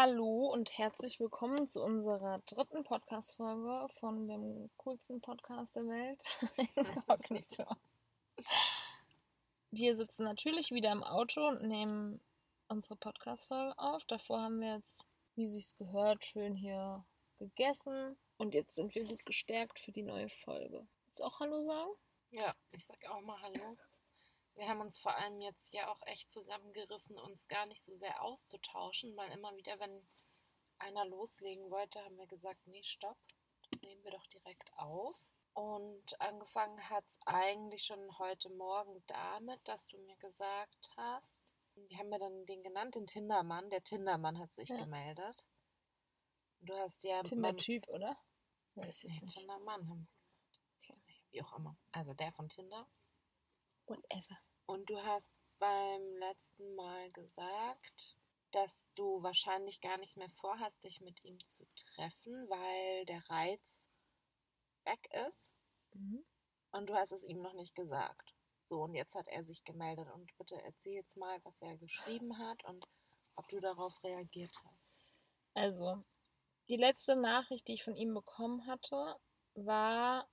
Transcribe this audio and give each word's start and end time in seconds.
Hallo 0.00 0.52
und 0.52 0.78
herzlich 0.78 1.18
willkommen 1.18 1.66
zu 1.66 1.82
unserer 1.82 2.38
dritten 2.46 2.84
Podcast-Folge 2.84 3.88
von 3.94 4.28
dem 4.28 4.70
coolsten 4.76 5.20
Podcast 5.20 5.74
der 5.74 5.88
Welt, 5.88 6.22
Inkognito. 6.76 7.64
Wir 9.72 9.96
sitzen 9.96 10.22
natürlich 10.22 10.70
wieder 10.70 10.92
im 10.92 11.02
Auto 11.02 11.48
und 11.48 11.64
nehmen 11.64 12.20
unsere 12.68 12.94
Podcast-Folge 12.94 13.76
auf. 13.76 14.04
Davor 14.04 14.42
haben 14.42 14.60
wir 14.60 14.76
jetzt, 14.76 15.04
wie 15.34 15.48
sich's 15.48 15.76
gehört, 15.78 16.24
schön 16.24 16.54
hier 16.54 17.04
gegessen 17.40 18.16
und 18.36 18.54
jetzt 18.54 18.76
sind 18.76 18.94
wir 18.94 19.04
gut 19.04 19.26
gestärkt 19.26 19.80
für 19.80 19.90
die 19.90 20.04
neue 20.04 20.28
Folge. 20.28 20.86
Willst 21.06 21.18
du 21.18 21.24
auch 21.24 21.40
Hallo 21.40 21.60
sagen? 21.66 21.90
Ja, 22.30 22.54
ich 22.70 22.86
sag 22.86 23.04
auch 23.10 23.20
mal 23.22 23.42
Hallo. 23.42 23.76
Wir 24.58 24.68
haben 24.68 24.80
uns 24.80 24.98
vor 24.98 25.14
allem 25.14 25.40
jetzt 25.40 25.72
ja 25.72 25.88
auch 25.88 26.02
echt 26.06 26.32
zusammengerissen, 26.32 27.16
uns 27.16 27.46
gar 27.46 27.66
nicht 27.66 27.80
so 27.80 27.94
sehr 27.94 28.20
auszutauschen, 28.22 29.16
weil 29.16 29.30
immer 29.30 29.54
wieder, 29.56 29.78
wenn 29.78 30.08
einer 30.78 31.04
loslegen 31.04 31.70
wollte, 31.70 32.04
haben 32.04 32.18
wir 32.18 32.26
gesagt, 32.26 32.66
nee, 32.66 32.82
stopp, 32.82 33.16
das 33.70 33.80
nehmen 33.82 34.02
wir 34.02 34.10
doch 34.10 34.26
direkt 34.26 34.68
auf. 34.76 35.16
Und 35.52 36.20
angefangen 36.20 36.90
hat 36.90 37.04
es 37.06 37.20
eigentlich 37.24 37.84
schon 37.84 38.18
heute 38.18 38.50
Morgen 38.50 39.00
damit, 39.06 39.60
dass 39.68 39.86
du 39.86 39.96
mir 39.98 40.16
gesagt 40.16 40.90
hast, 40.96 41.54
wie 41.76 41.96
haben 41.96 42.08
wir 42.08 42.18
dann 42.18 42.44
den 42.46 42.64
genannt, 42.64 42.96
den 42.96 43.06
Tindermann. 43.06 43.70
Der 43.70 43.84
Tindermann 43.84 44.40
hat 44.40 44.52
sich 44.52 44.70
ja. 44.70 44.76
gemeldet. 44.76 45.44
du 46.62 46.76
hast 46.76 47.04
ja. 47.04 47.22
Tinder-Typ, 47.22 47.86
oder? 47.88 48.16
Weiß 48.74 49.04
nee, 49.04 49.20
Tindermann 49.24 49.88
haben 49.88 50.00
wir 50.00 50.18
gesagt. 50.20 50.60
Okay. 50.82 51.00
Wie 51.30 51.42
auch 51.42 51.56
immer. 51.56 51.76
Also 51.92 52.12
der 52.14 52.32
von 52.32 52.48
Tinder. 52.48 52.88
Whatever. 53.86 54.38
Und 54.68 54.90
du 54.90 55.02
hast 55.02 55.34
beim 55.58 56.16
letzten 56.18 56.74
Mal 56.74 57.10
gesagt, 57.12 58.14
dass 58.50 58.84
du 58.96 59.22
wahrscheinlich 59.22 59.80
gar 59.80 59.96
nicht 59.96 60.18
mehr 60.18 60.28
vorhast, 60.28 60.84
dich 60.84 61.00
mit 61.00 61.24
ihm 61.24 61.38
zu 61.48 61.66
treffen, 61.74 62.48
weil 62.50 63.06
der 63.06 63.22
Reiz 63.30 63.88
weg 64.84 65.08
ist. 65.26 65.50
Mhm. 65.94 66.22
Und 66.72 66.86
du 66.86 66.94
hast 66.94 67.12
es 67.12 67.24
ihm 67.24 67.40
noch 67.40 67.54
nicht 67.54 67.74
gesagt. 67.74 68.34
So, 68.62 68.82
und 68.82 68.92
jetzt 68.92 69.14
hat 69.14 69.26
er 69.28 69.42
sich 69.42 69.64
gemeldet. 69.64 70.10
Und 70.12 70.36
bitte 70.36 70.60
erzähl 70.62 70.96
jetzt 70.96 71.16
mal, 71.16 71.42
was 71.44 71.62
er 71.62 71.78
geschrieben 71.78 72.36
hat 72.36 72.62
und 72.66 72.86
ob 73.36 73.48
du 73.48 73.60
darauf 73.60 74.04
reagiert 74.04 74.54
hast. 74.64 74.90
Also, 75.54 76.04
die 76.68 76.76
letzte 76.76 77.16
Nachricht, 77.16 77.68
die 77.68 77.74
ich 77.74 77.84
von 77.84 77.96
ihm 77.96 78.12
bekommen 78.12 78.66
hatte, 78.66 79.16
war 79.54 80.28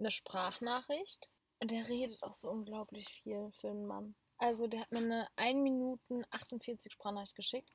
eine 0.00 0.10
Sprachnachricht 0.10 1.30
und 1.60 1.70
der 1.70 1.88
redet 1.88 2.22
auch 2.22 2.32
so 2.32 2.50
unglaublich 2.50 3.08
viel 3.08 3.50
für 3.52 3.70
einen 3.70 3.86
Mann. 3.86 4.14
Also 4.38 4.68
der 4.68 4.80
hat 4.80 4.92
mir 4.92 4.98
eine 4.98 5.28
1 5.36 5.62
Minuten 5.62 6.24
48 6.30 6.92
Sprachnachricht 6.92 7.34
geschickt, 7.34 7.72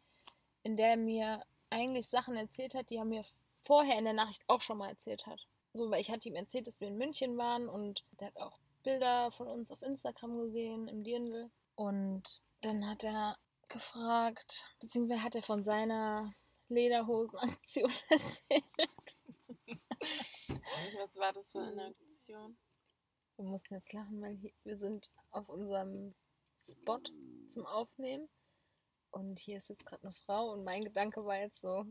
in 0.63 0.77
der 0.77 0.91
er 0.91 0.97
mir 0.97 1.43
eigentlich 1.69 2.07
Sachen 2.07 2.35
erzählt 2.35 2.75
hat, 2.75 2.89
die 2.89 2.95
er 2.95 3.05
mir 3.05 3.23
vorher 3.63 3.97
in 3.97 4.05
der 4.05 4.13
Nachricht 4.13 4.43
auch 4.47 4.61
schon 4.61 4.77
mal 4.77 4.89
erzählt 4.89 5.25
hat. 5.25 5.45
So, 5.73 5.89
weil 5.89 6.01
ich 6.01 6.11
hatte 6.11 6.29
ihm 6.29 6.35
erzählt, 6.35 6.67
dass 6.67 6.79
wir 6.79 6.87
in 6.87 6.97
München 6.97 7.37
waren 7.37 7.67
und 7.67 8.05
der 8.19 8.27
hat 8.27 8.37
auch 8.37 8.59
Bilder 8.83 9.31
von 9.31 9.47
uns 9.47 9.71
auf 9.71 9.81
Instagram 9.81 10.37
gesehen, 10.37 10.87
im 10.87 11.03
Dirndl. 11.03 11.49
Und 11.75 12.41
dann 12.61 12.87
hat 12.87 13.03
er 13.03 13.37
gefragt, 13.67 14.65
beziehungsweise 14.79 15.23
hat 15.23 15.35
er 15.35 15.43
von 15.43 15.63
seiner 15.63 16.33
Lederhosenaktion 16.69 17.91
erzählt. 18.09 19.17
Was 20.97 21.15
war 21.15 21.33
das 21.33 21.51
für 21.51 21.61
eine 21.61 21.87
Aktion? 21.87 22.57
Wir 23.37 23.45
mussten 23.45 23.73
jetzt 23.73 23.91
lachen, 23.93 24.21
weil 24.21 24.35
hier, 24.35 24.51
wir 24.63 24.77
sind 24.77 25.11
auf 25.31 25.49
unserem 25.49 26.13
Spot 26.69 27.01
zum 27.47 27.65
Aufnehmen. 27.65 28.29
Und 29.11 29.39
hier 29.39 29.57
ist 29.57 29.69
jetzt 29.69 29.85
gerade 29.85 30.03
eine 30.03 30.13
Frau 30.13 30.51
und 30.51 30.63
mein 30.63 30.83
Gedanke 30.83 31.23
war 31.25 31.37
jetzt 31.37 31.61
so, 31.61 31.85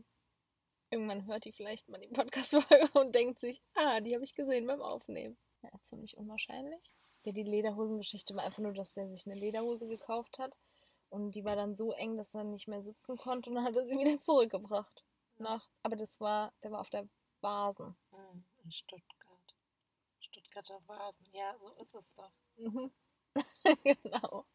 irgendwann 0.89 1.25
hört 1.25 1.45
die 1.45 1.51
vielleicht 1.51 1.87
mal 1.89 1.99
die 1.99 2.07
Podcast-Folge 2.07 2.89
und 2.99 3.15
denkt 3.15 3.39
sich, 3.39 3.61
ah, 3.75 3.99
die 4.01 4.13
habe 4.13 4.23
ich 4.23 4.35
gesehen 4.35 4.67
beim 4.67 4.81
Aufnehmen. 4.81 5.37
Ja, 5.61 5.69
ziemlich 5.81 6.17
unwahrscheinlich. 6.17 6.93
Ja, 7.23 7.31
die 7.31 7.43
Lederhosengeschichte 7.43 8.35
war 8.35 8.43
einfach 8.43 8.61
nur, 8.61 8.73
dass 8.73 8.93
der 8.93 9.09
sich 9.09 9.25
eine 9.25 9.35
Lederhose 9.35 9.87
gekauft 9.87 10.37
hat. 10.37 10.57
Und 11.09 11.35
die 11.35 11.45
war 11.45 11.55
dann 11.55 11.77
so 11.77 11.91
eng, 11.93 12.17
dass 12.17 12.33
er 12.33 12.43
nicht 12.43 12.67
mehr 12.67 12.81
sitzen 12.81 13.17
konnte 13.17 13.49
und 13.49 13.55
dann 13.55 13.65
hat 13.65 13.75
er 13.75 13.85
sie 13.85 13.97
wieder 13.97 14.19
zurückgebracht. 14.19 15.03
Nach, 15.37 15.69
aber 15.83 15.95
das 15.95 16.19
war, 16.19 16.53
der 16.63 16.71
war 16.71 16.81
auf 16.81 16.89
der 16.89 17.07
Basen. 17.39 17.95
Hm, 18.11 18.43
in 18.63 18.71
Stuttgart. 18.71 19.22
Stuttgarter 20.33 20.81
Vasen. 20.87 21.27
Ja, 21.31 21.55
so 21.59 21.69
ist 21.79 21.93
es 21.93 22.13
doch. 22.15 22.31
Mhm. 22.57 22.91
genau. 23.83 24.45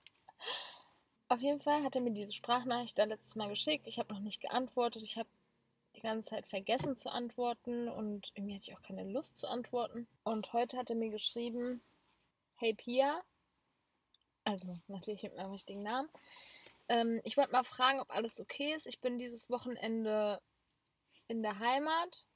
Auf 1.28 1.40
jeden 1.40 1.60
Fall 1.60 1.84
hat 1.84 1.94
er 1.94 2.00
mir 2.00 2.10
diese 2.10 2.34
Sprachnachricht 2.34 2.98
da 2.98 3.04
letztes 3.04 3.36
Mal 3.36 3.48
geschickt. 3.48 3.86
Ich 3.86 4.00
habe 4.00 4.12
noch 4.12 4.20
nicht 4.20 4.40
geantwortet. 4.40 5.02
Ich 5.02 5.16
habe 5.16 5.28
die 5.94 6.00
ganze 6.00 6.30
Zeit 6.30 6.48
vergessen 6.48 6.96
zu 6.96 7.10
antworten 7.10 7.88
und 7.88 8.32
irgendwie 8.34 8.56
hatte 8.56 8.70
ich 8.70 8.76
auch 8.76 8.82
keine 8.82 9.04
Lust 9.04 9.36
zu 9.36 9.46
antworten. 9.46 10.08
Und 10.24 10.52
heute 10.52 10.76
hat 10.78 10.90
er 10.90 10.96
mir 10.96 11.10
geschrieben: 11.10 11.80
Hey 12.56 12.74
Pia, 12.74 13.22
also 14.42 14.80
natürlich 14.88 15.22
mit 15.22 15.36
meinem 15.36 15.52
richtigen 15.52 15.84
Namen. 15.84 16.08
Ähm, 16.88 17.20
ich 17.22 17.36
wollte 17.36 17.52
mal 17.52 17.62
fragen, 17.62 18.00
ob 18.00 18.10
alles 18.10 18.40
okay 18.40 18.74
ist. 18.74 18.88
Ich 18.88 19.00
bin 19.00 19.18
dieses 19.18 19.48
Wochenende 19.48 20.40
in 21.28 21.42
der 21.44 21.60
Heimat 21.60 22.26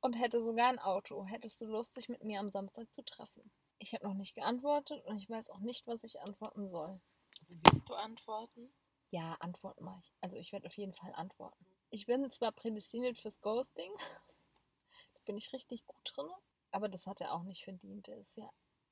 und 0.00 0.14
hätte 0.14 0.42
sogar 0.42 0.68
ein 0.68 0.78
Auto. 0.78 1.24
Hättest 1.24 1.60
du 1.60 1.66
Lust, 1.66 1.96
dich 1.96 2.08
mit 2.08 2.24
mir 2.24 2.40
am 2.40 2.50
Samstag 2.50 2.92
zu 2.92 3.04
treffen? 3.04 3.50
Ich 3.78 3.94
habe 3.94 4.06
noch 4.06 4.14
nicht 4.14 4.34
geantwortet 4.34 5.04
und 5.06 5.18
ich 5.18 5.28
weiß 5.28 5.50
auch 5.50 5.60
nicht, 5.60 5.86
was 5.86 6.04
ich 6.04 6.20
antworten 6.20 6.68
soll. 6.68 7.00
Willst 7.48 7.88
du 7.88 7.94
antworten? 7.94 8.72
Ja, 9.10 9.36
antworten 9.40 9.84
mache 9.84 10.00
ich. 10.00 10.12
Also 10.20 10.36
ich 10.36 10.52
werde 10.52 10.66
auf 10.66 10.76
jeden 10.76 10.92
Fall 10.92 11.12
antworten. 11.14 11.66
Ich 11.90 12.06
bin 12.06 12.30
zwar 12.30 12.52
prädestiniert 12.52 13.16
fürs 13.16 13.40
Ghosting, 13.40 13.90
da 13.96 15.20
bin 15.24 15.36
ich 15.36 15.52
richtig 15.52 15.86
gut 15.86 16.12
drin, 16.14 16.28
aber 16.70 16.88
das 16.88 17.06
hat 17.06 17.20
er 17.20 17.32
auch 17.32 17.44
nicht 17.44 17.64
verdient. 17.64 18.08
Er 18.08 18.18
ist 18.18 18.36
ja 18.36 18.50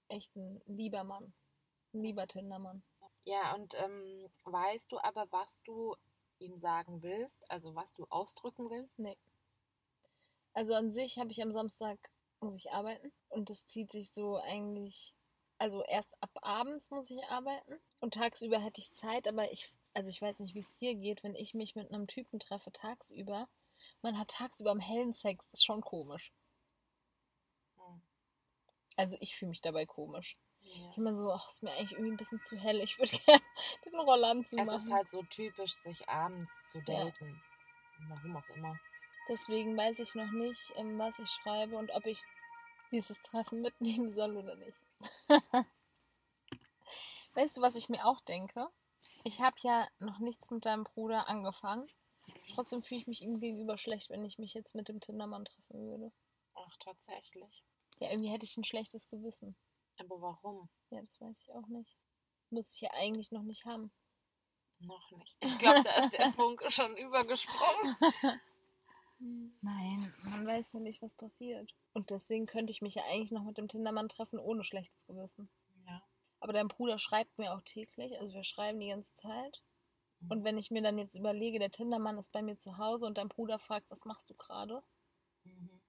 echt 0.09 0.35
ein 0.37 0.63
lieber 0.67 1.05
Mann. 1.05 1.35
Ein 1.93 2.03
lieber 2.03 2.27
Tindermann. 2.27 2.83
Ja, 3.25 3.55
und 3.55 3.75
ähm, 3.75 4.31
weißt 4.45 4.93
du 4.93 4.99
aber, 5.01 5.27
was 5.31 5.63
du 5.65 5.97
ihm 6.39 6.57
sagen 6.57 7.03
willst? 7.03 7.51
Also 7.51 7.75
was 7.75 7.93
du 7.95 8.07
ausdrücken 8.09 8.71
willst? 8.71 8.99
Nee. 8.99 9.17
Also 10.57 10.73
an 10.73 10.91
sich 10.91 11.19
habe 11.19 11.31
ich 11.33 11.43
am 11.43 11.53
Samstag, 11.53 11.99
muss 12.41 12.57
ich 12.57 12.73
arbeiten. 12.73 13.13
Und 13.29 13.51
das 13.51 13.67
zieht 13.67 13.93
sich 13.93 14.11
so 14.11 14.39
eigentlich, 14.39 15.15
also 15.59 15.85
erst 15.85 16.17
ab 16.23 16.31
abends 16.41 16.91
muss 16.91 17.11
ich 17.11 17.23
arbeiten. 17.25 17.79
Und 18.01 18.15
tagsüber 18.15 18.59
hätte 18.59 18.81
ich 18.81 18.95
Zeit, 18.95 19.29
aber 19.29 19.53
ich, 19.53 19.71
also 19.93 20.09
ich 20.09 20.23
weiß 20.23 20.39
nicht, 20.39 20.55
wie 20.55 20.61
es 20.61 20.73
dir 20.73 20.95
geht, 20.95 21.23
wenn 21.23 21.35
ich 21.35 21.53
mich 21.53 21.75
mit 21.75 21.93
einem 21.93 22.07
Typen 22.07 22.41
treffe 22.41 22.73
tagsüber. 22.73 23.51
Man 24.01 24.19
hat 24.19 24.29
tagsüber 24.29 24.71
am 24.71 24.81
hellen 24.81 25.13
Sex, 25.13 25.45
das 25.51 25.61
ist 25.61 25.67
schon 25.67 25.83
komisch. 25.83 26.33
Hm. 27.77 28.01
Also 28.97 29.19
ich 29.21 29.37
fühle 29.37 29.51
mich 29.51 29.61
dabei 29.61 29.85
komisch. 29.85 30.39
Ja. 30.63 30.91
Ich 30.93 30.97
meine 30.97 31.19
so, 31.19 31.31
ach, 31.31 31.51
ist 31.51 31.63
mir 31.63 31.73
eigentlich 31.73 31.93
irgendwie 31.93 32.13
ein 32.13 32.17
bisschen 32.17 32.43
zu 32.43 32.57
hell. 32.57 32.81
Ich 32.81 32.99
würde 32.99 33.11
gerne 33.27 33.43
den 33.85 34.01
Roller 34.01 34.29
anzumachen. 34.29 34.75
Es 34.75 34.85
ist 34.85 34.91
halt 34.91 35.11
so 35.11 35.23
typisch, 35.25 35.75
sich 35.83 36.09
abends 36.09 36.67
zu 36.69 36.81
daten. 36.81 37.43
Ja. 37.99 38.09
Warum 38.09 38.39
auch 38.39 38.57
immer. 38.57 38.79
Deswegen 39.29 39.77
weiß 39.77 39.99
ich 39.99 40.15
noch 40.15 40.31
nicht, 40.31 40.73
ähm, 40.77 40.99
was 40.99 41.19
ich 41.19 41.29
schreibe 41.29 41.77
und 41.77 41.91
ob 41.93 42.07
ich 42.07 42.23
dieses 42.93 43.21
Treffen 43.23 43.61
mitnehmen 43.63 44.13
soll 44.13 44.37
oder 44.37 44.55
nicht. 44.57 44.79
weißt 47.35 47.57
du, 47.57 47.61
was 47.61 47.77
ich 47.77 47.89
mir 47.89 48.07
auch 48.07 48.21
denke? 48.21 48.69
Ich 49.25 49.41
habe 49.41 49.57
ja 49.61 49.89
noch 49.99 50.21
nichts 50.21 50.51
mit 50.51 50.65
deinem 50.65 50.85
Bruder 50.85 51.29
angefangen. 51.29 51.87
Trotzdem 52.55 52.83
fühle 52.83 53.01
ich 53.01 53.07
mich 53.07 53.23
ihm 53.23 53.41
gegenüber 53.41 53.77
schlecht, 53.77 54.11
wenn 54.11 54.25
ich 54.25 54.39
mich 54.39 54.55
jetzt 54.55 54.75
mit 54.75 54.89
dem 54.89 55.01
Tindermann 55.01 55.45
treffen 55.45 55.87
würde. 55.89 56.13
Ach, 56.55 56.77
tatsächlich. 56.79 57.65
Ja, 57.99 58.11
irgendwie 58.11 58.31
hätte 58.31 58.45
ich 58.45 58.57
ein 58.57 58.65
schlechtes 58.65 59.09
Gewissen. 59.09 59.57
Aber 59.99 60.21
warum? 60.21 60.69
Ja, 60.91 61.01
das 61.03 61.21
weiß 61.21 61.43
ich 61.43 61.53
auch 61.53 61.67
nicht. 61.69 61.97
Muss 62.51 62.75
ich 62.75 62.81
ja 62.83 62.91
eigentlich 62.93 63.33
noch 63.33 63.43
nicht 63.43 63.65
haben. 63.65 63.91
Noch 64.79 65.11
nicht. 65.13 65.37
Ich 65.41 65.59
glaube, 65.59 65.83
da 65.83 65.97
ist 65.97 66.13
der 66.13 66.33
Funke 66.35 66.71
schon 66.71 66.97
übergesprungen. 66.97 67.97
Nein, 69.19 70.13
man 70.25 70.47
weiß 70.47 70.73
ja 70.75 70.81
nicht, 70.81 71.01
was 71.01 71.15
passiert. 71.15 71.75
Und 71.93 72.11
deswegen 72.11 72.47
könnte 72.47 72.71
ich 72.71 72.83
mich 72.83 72.95
ja 72.95 73.03
eigentlich 73.11 73.33
noch 73.33 73.45
mit 73.45 73.57
dem 73.57 73.69
Tindermann 73.69 74.09
treffen, 74.09 74.39
ohne 74.39 74.63
schlechtes 74.63 75.07
Gewissen. 75.07 75.49
Ja. 75.87 76.03
Aber 76.41 76.53
dein 76.53 76.69
Bruder 76.69 76.99
schreibt 76.99 77.39
mir 77.39 77.55
auch 77.55 77.63
täglich, 77.63 78.19
also 78.21 78.35
wir 78.35 78.45
schreiben 78.45 78.79
die 78.79 78.89
ganze 78.89 79.15
Zeit. 79.15 79.63
Mhm. 80.21 80.31
Und 80.31 80.45
wenn 80.45 80.59
ich 80.59 80.71
mir 80.71 80.83
dann 80.83 80.99
jetzt 80.99 81.15
überlege, 81.15 81.59
der 81.59 81.71
Tindermann 81.71 82.19
ist 82.19 82.33
bei 82.33 82.43
mir 82.43 82.59
zu 82.59 82.77
Hause 82.79 83.07
und 83.07 83.17
dein 83.17 83.29
Bruder 83.29 83.59
fragt, 83.59 83.91
was 83.91 84.05
machst 84.05 84.29
du 84.29 84.35
gerade? 84.35 84.83
Mhm. 85.45 85.81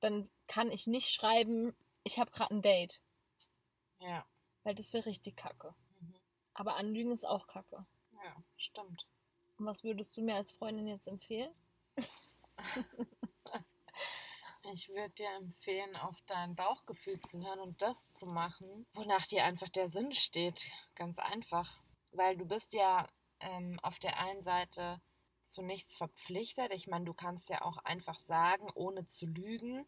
Dann 0.00 0.30
kann 0.48 0.70
ich 0.70 0.86
nicht 0.86 1.10
schreiben, 1.10 1.76
ich 2.02 2.18
habe 2.18 2.30
gerade 2.30 2.54
ein 2.54 2.62
Date. 2.62 3.00
Ja. 4.00 4.26
Weil 4.64 4.74
das 4.74 4.92
wäre 4.92 5.06
richtig 5.06 5.36
kacke. 5.36 5.74
Mhm. 6.00 6.14
Aber 6.54 6.76
Anlügen 6.76 7.12
ist 7.12 7.24
auch 7.24 7.46
kacke. 7.46 7.86
Ja, 8.12 8.36
stimmt. 8.56 9.06
Und 9.58 9.66
was 9.66 9.84
würdest 9.84 10.16
du 10.16 10.22
mir 10.22 10.34
als 10.34 10.50
Freundin 10.50 10.88
jetzt 10.88 11.06
empfehlen? 11.06 11.52
Ich 14.72 14.88
würde 14.88 15.10
dir 15.10 15.30
empfehlen, 15.36 15.94
auf 15.94 16.20
dein 16.26 16.56
Bauchgefühl 16.56 17.20
zu 17.20 17.40
hören 17.40 17.60
und 17.60 17.80
das 17.82 18.10
zu 18.10 18.26
machen, 18.26 18.84
wonach 18.94 19.24
dir 19.24 19.44
einfach 19.44 19.68
der 19.68 19.88
Sinn 19.90 20.12
steht. 20.12 20.66
Ganz 20.96 21.20
einfach. 21.20 21.78
Weil 22.12 22.36
du 22.36 22.46
bist 22.46 22.72
ja 22.72 23.06
ähm, 23.38 23.78
auf 23.84 24.00
der 24.00 24.18
einen 24.18 24.42
Seite 24.42 25.00
zu 25.44 25.62
nichts 25.62 25.96
verpflichtet. 25.96 26.72
Ich 26.72 26.88
meine, 26.88 27.04
du 27.04 27.14
kannst 27.14 27.48
ja 27.48 27.62
auch 27.62 27.78
einfach 27.78 28.18
sagen, 28.18 28.68
ohne 28.74 29.06
zu 29.06 29.26
lügen, 29.26 29.86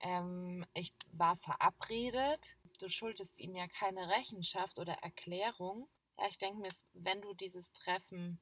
ähm, 0.00 0.64
ich 0.74 0.94
war 1.12 1.36
verabredet. 1.36 2.56
Du 2.78 2.88
schuldest 2.88 3.38
ihm 3.38 3.54
ja 3.54 3.68
keine 3.68 4.08
Rechenschaft 4.08 4.78
oder 4.78 4.94
Erklärung. 4.94 5.88
Ja, 6.18 6.28
ich 6.28 6.38
denke 6.38 6.60
mir, 6.60 6.70
wenn 6.94 7.20
du 7.20 7.34
dieses 7.34 7.72
Treffen 7.72 8.40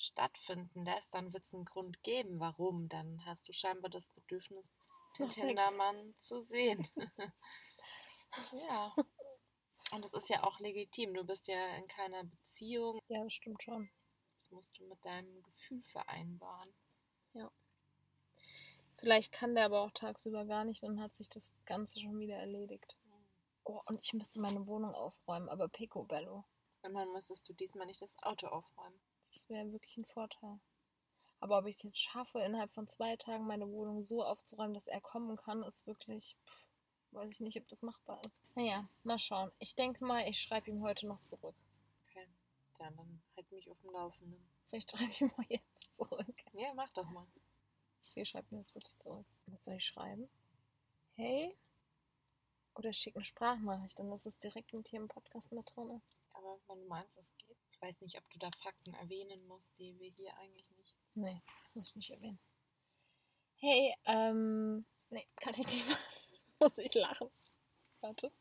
stattfinden 0.00 0.84
lässt, 0.84 1.14
dann 1.14 1.32
wird 1.32 1.44
es 1.44 1.54
einen 1.54 1.64
Grund 1.64 2.02
geben, 2.02 2.40
warum. 2.40 2.88
Dann 2.88 3.24
hast 3.26 3.48
du 3.48 3.52
scheinbar 3.52 3.90
das 3.90 4.10
Bedürfnis, 4.10 4.78
den 5.18 5.30
Tindermann 5.30 6.14
zu 6.18 6.40
sehen. 6.40 6.88
ja. 8.68 8.90
Und 9.92 10.04
das 10.04 10.12
ist 10.12 10.28
ja 10.28 10.44
auch 10.44 10.60
legitim. 10.60 11.14
Du 11.14 11.24
bist 11.24 11.48
ja 11.48 11.76
in 11.76 11.88
keiner 11.88 12.24
Beziehung. 12.24 13.00
Ja, 13.08 13.22
das 13.24 13.32
stimmt 13.32 13.62
schon. 13.62 13.90
Das 14.34 14.50
musst 14.50 14.78
du 14.78 14.84
mit 14.84 15.04
deinem 15.04 15.42
Gefühl 15.42 15.82
vereinbaren. 15.82 16.72
Ja. 17.34 17.50
Vielleicht 18.94 19.32
kann 19.32 19.54
der 19.54 19.64
aber 19.66 19.82
auch 19.82 19.92
tagsüber 19.92 20.44
gar 20.44 20.64
nicht, 20.64 20.82
dann 20.82 21.00
hat 21.00 21.14
sich 21.14 21.28
das 21.28 21.52
Ganze 21.64 22.00
schon 22.00 22.18
wieder 22.18 22.36
erledigt. 22.36 22.96
Oh, 23.64 23.80
und 23.86 24.00
ich 24.00 24.12
müsste 24.12 24.40
meine 24.40 24.66
Wohnung 24.66 24.94
aufräumen, 24.94 25.48
aber 25.48 25.68
Picobello. 25.68 26.44
Und 26.82 26.94
dann 26.94 27.12
müsstest 27.12 27.48
du 27.48 27.52
diesmal 27.52 27.86
nicht 27.86 28.02
das 28.02 28.14
Auto 28.22 28.46
aufräumen. 28.48 29.00
Das 29.30 29.48
wäre 29.48 29.70
wirklich 29.72 29.96
ein 29.96 30.04
Vorteil. 30.04 30.58
Aber 31.38 31.58
ob 31.58 31.66
ich 31.66 31.76
es 31.76 31.82
jetzt 31.84 32.00
schaffe, 32.00 32.40
innerhalb 32.40 32.72
von 32.72 32.88
zwei 32.88 33.14
Tagen 33.16 33.46
meine 33.46 33.70
Wohnung 33.70 34.02
so 34.02 34.24
aufzuräumen, 34.24 34.74
dass 34.74 34.88
er 34.88 35.00
kommen 35.00 35.36
kann, 35.36 35.62
ist 35.62 35.86
wirklich. 35.86 36.36
Pff, 36.44 36.70
weiß 37.12 37.32
ich 37.34 37.40
nicht, 37.40 37.56
ob 37.56 37.68
das 37.68 37.82
machbar 37.82 38.22
ist. 38.24 38.56
Naja, 38.56 38.88
mal 39.04 39.20
schauen. 39.20 39.52
Ich 39.60 39.76
denke 39.76 40.04
mal, 40.04 40.28
ich 40.28 40.40
schreibe 40.40 40.68
ihm 40.68 40.82
heute 40.82 41.06
noch 41.06 41.22
zurück. 41.22 41.54
Okay. 42.04 42.26
Ja, 42.80 42.90
dann 42.90 43.22
halt 43.36 43.50
mich 43.52 43.70
auf 43.70 43.80
dem 43.80 43.92
Laufenden. 43.92 44.44
Vielleicht 44.68 44.90
schreibe 44.90 45.10
ich 45.12 45.20
ihm 45.20 45.30
mal 45.36 45.46
jetzt 45.48 45.94
zurück. 45.94 46.44
Ja, 46.52 46.74
mach 46.74 46.92
doch 46.92 47.08
mal. 47.08 47.26
Okay, 48.08 48.24
schreib 48.24 48.50
mir 48.50 48.58
jetzt 48.58 48.74
wirklich 48.74 48.98
zurück. 48.98 49.26
Was 49.46 49.64
soll 49.64 49.74
ich 49.74 49.84
schreiben? 49.84 50.28
Hey? 51.12 51.56
Oder 52.74 52.92
schick 52.92 53.14
eine 53.14 53.24
Sprachnachricht, 53.24 53.98
dann 53.98 54.10
ist 54.10 54.26
es 54.26 54.40
direkt 54.40 54.72
mit 54.72 54.88
hier 54.88 55.00
im 55.00 55.08
Podcast 55.08 55.52
mit 55.52 55.70
drin. 55.74 56.02
Aber 56.40 56.58
wenn 56.68 56.80
du 56.80 56.86
meinst, 56.86 57.18
es 57.18 57.36
geht. 57.36 57.58
Ich 57.70 57.80
weiß 57.82 58.00
nicht, 58.00 58.16
ob 58.16 58.28
du 58.30 58.38
da 58.38 58.50
Fakten 58.62 58.94
erwähnen 58.94 59.46
musst, 59.46 59.78
die 59.78 59.98
wir 59.98 60.08
hier 60.10 60.34
eigentlich 60.38 60.70
nicht. 60.70 60.96
Nee, 61.14 61.42
muss 61.74 61.90
ich 61.90 61.96
nicht 61.96 62.10
erwähnen. 62.10 62.40
Hey, 63.58 63.94
ähm. 64.06 64.86
Nee, 65.10 65.26
kann 65.36 65.54
ich 65.54 65.66
nicht 65.66 65.88
machen. 65.88 66.00
muss 66.60 66.78
ich 66.78 66.94
lachen. 66.94 67.30
Warte. 68.00 68.32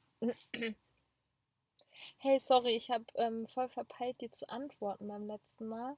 Hey, 2.19 2.40
sorry, 2.40 2.78
ich 2.78 2.92
habe 2.92 3.04
ähm, 3.16 3.46
voll 3.46 3.68
verpeilt, 3.68 4.22
dir 4.22 4.31
zu 4.31 4.48
antworten 4.48 5.10
beim 5.10 5.28
letzten 5.28 5.68
Mal. 5.68 5.98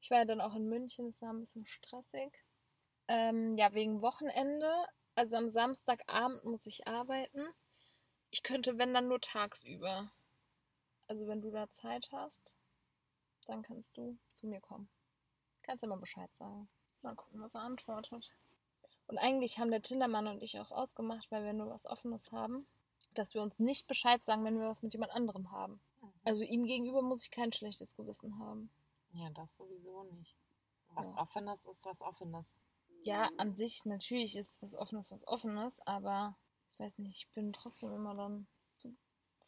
Ich 0.00 0.10
war 0.10 0.18
ja 0.18 0.24
dann 0.24 0.40
auch 0.40 0.54
in 0.54 0.68
München, 0.68 1.08
es 1.08 1.20
war 1.22 1.32
ein 1.32 1.40
bisschen 1.40 1.66
stressig. 1.66 2.32
Ähm, 3.08 3.52
ja, 3.56 3.74
wegen 3.74 4.00
Wochenende. 4.00 4.72
Also 5.16 5.36
am 5.36 5.48
Samstagabend 5.48 6.44
muss 6.44 6.66
ich 6.66 6.86
arbeiten. 6.86 7.48
Ich 8.30 8.44
könnte, 8.44 8.78
wenn 8.78 8.94
dann 8.94 9.08
nur 9.08 9.20
tagsüber. 9.20 10.12
Also 11.08 11.26
wenn 11.26 11.42
du 11.42 11.50
da 11.50 11.70
Zeit 11.70 12.08
hast, 12.12 12.56
dann 13.46 13.62
kannst 13.62 13.96
du 13.96 14.16
zu 14.32 14.46
mir 14.46 14.60
kommen. 14.60 14.88
Kannst 15.62 15.82
du 15.82 15.88
mal 15.88 15.96
Bescheid 15.96 16.34
sagen. 16.34 16.68
Mal 17.02 17.14
gucken, 17.14 17.40
was 17.40 17.54
er 17.54 17.62
antwortet. 17.62 18.30
Und 19.06 19.18
eigentlich 19.18 19.58
haben 19.58 19.70
der 19.70 19.82
Tindermann 19.82 20.26
und 20.26 20.42
ich 20.42 20.58
auch 20.58 20.70
ausgemacht, 20.70 21.30
weil 21.30 21.44
wir 21.44 21.52
nur 21.52 21.68
was 21.68 21.86
Offenes 21.86 22.32
haben, 22.32 22.66
dass 23.12 23.34
wir 23.34 23.42
uns 23.42 23.58
nicht 23.58 23.86
Bescheid 23.86 24.24
sagen, 24.24 24.44
wenn 24.44 24.58
wir 24.58 24.68
was 24.68 24.82
mit 24.82 24.94
jemand 24.94 25.12
anderem 25.12 25.50
haben. 25.50 25.80
Mhm. 26.00 26.12
Also 26.24 26.44
ihm 26.44 26.64
gegenüber 26.64 27.02
muss 27.02 27.22
ich 27.24 27.30
kein 27.30 27.52
schlechtes 27.52 27.94
Gewissen 27.96 28.38
haben. 28.38 28.70
Ja, 29.12 29.28
das 29.30 29.56
sowieso 29.56 30.04
nicht. 30.04 30.34
Was 30.94 31.08
Ja. 31.08 31.18
Offenes 31.18 31.66
ist 31.66 31.84
was 31.84 32.00
Offenes. 32.00 32.58
Ja, 33.02 33.30
an 33.36 33.54
sich 33.54 33.84
natürlich 33.84 34.36
ist 34.36 34.62
was 34.62 34.74
Offenes 34.74 35.10
was 35.10 35.26
Offenes, 35.26 35.80
aber 35.86 36.36
ich 36.72 36.78
weiß 36.78 36.98
nicht, 36.98 37.16
ich 37.18 37.28
bin 37.32 37.52
trotzdem 37.52 37.92
immer 37.92 38.14
dann 38.14 38.46
so 38.76 38.90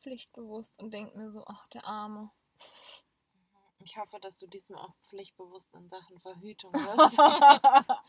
pflichtbewusst 0.06 0.78
und 0.78 0.94
denke 0.94 1.18
mir 1.18 1.32
so, 1.32 1.42
ach, 1.46 1.66
der 1.70 1.84
Arme. 1.84 2.30
Ich 3.80 3.96
hoffe, 3.96 4.20
dass 4.20 4.38
du 4.38 4.46
diesmal 4.46 4.80
auch 4.80 4.94
pflichtbewusst 5.02 5.74
in 5.74 5.88
Sachen 5.88 6.20
Verhütung 6.20 6.72
wirst. 6.74 7.18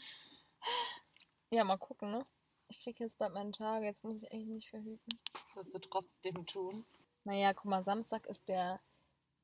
ja, 1.50 1.64
mal 1.64 1.78
gucken, 1.78 2.12
ne? 2.12 2.26
Ich 2.68 2.84
kriege 2.84 3.04
jetzt 3.04 3.18
bald 3.18 3.34
meinen 3.34 3.52
Tage, 3.52 3.86
jetzt 3.86 4.04
muss 4.04 4.22
ich 4.22 4.32
eigentlich 4.32 4.48
nicht 4.50 4.70
verhüten. 4.70 5.20
das 5.34 5.56
wirst 5.56 5.74
du 5.74 5.80
trotzdem 5.80 6.46
tun. 6.46 6.86
Naja, 7.24 7.54
guck 7.54 7.66
mal, 7.66 7.84
Samstag 7.84 8.28
ist 8.28 8.48
der 8.48 8.80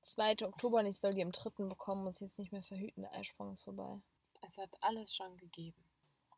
2. 0.03 0.45
Oktober 0.45 0.79
und 0.79 0.85
ich 0.85 0.99
soll 0.99 1.15
die 1.15 1.23
am 1.23 1.31
3. 1.31 1.65
bekommen, 1.67 2.03
muss 2.03 2.19
jetzt 2.19 2.37
nicht 2.37 2.51
mehr 2.51 2.63
verhüten, 2.63 3.01
der 3.01 3.13
Eisprung 3.13 3.53
ist 3.53 3.63
vorbei. 3.63 3.99
Es 4.47 4.57
hat 4.57 4.75
alles 4.81 5.15
schon 5.15 5.37
gegeben. 5.37 5.83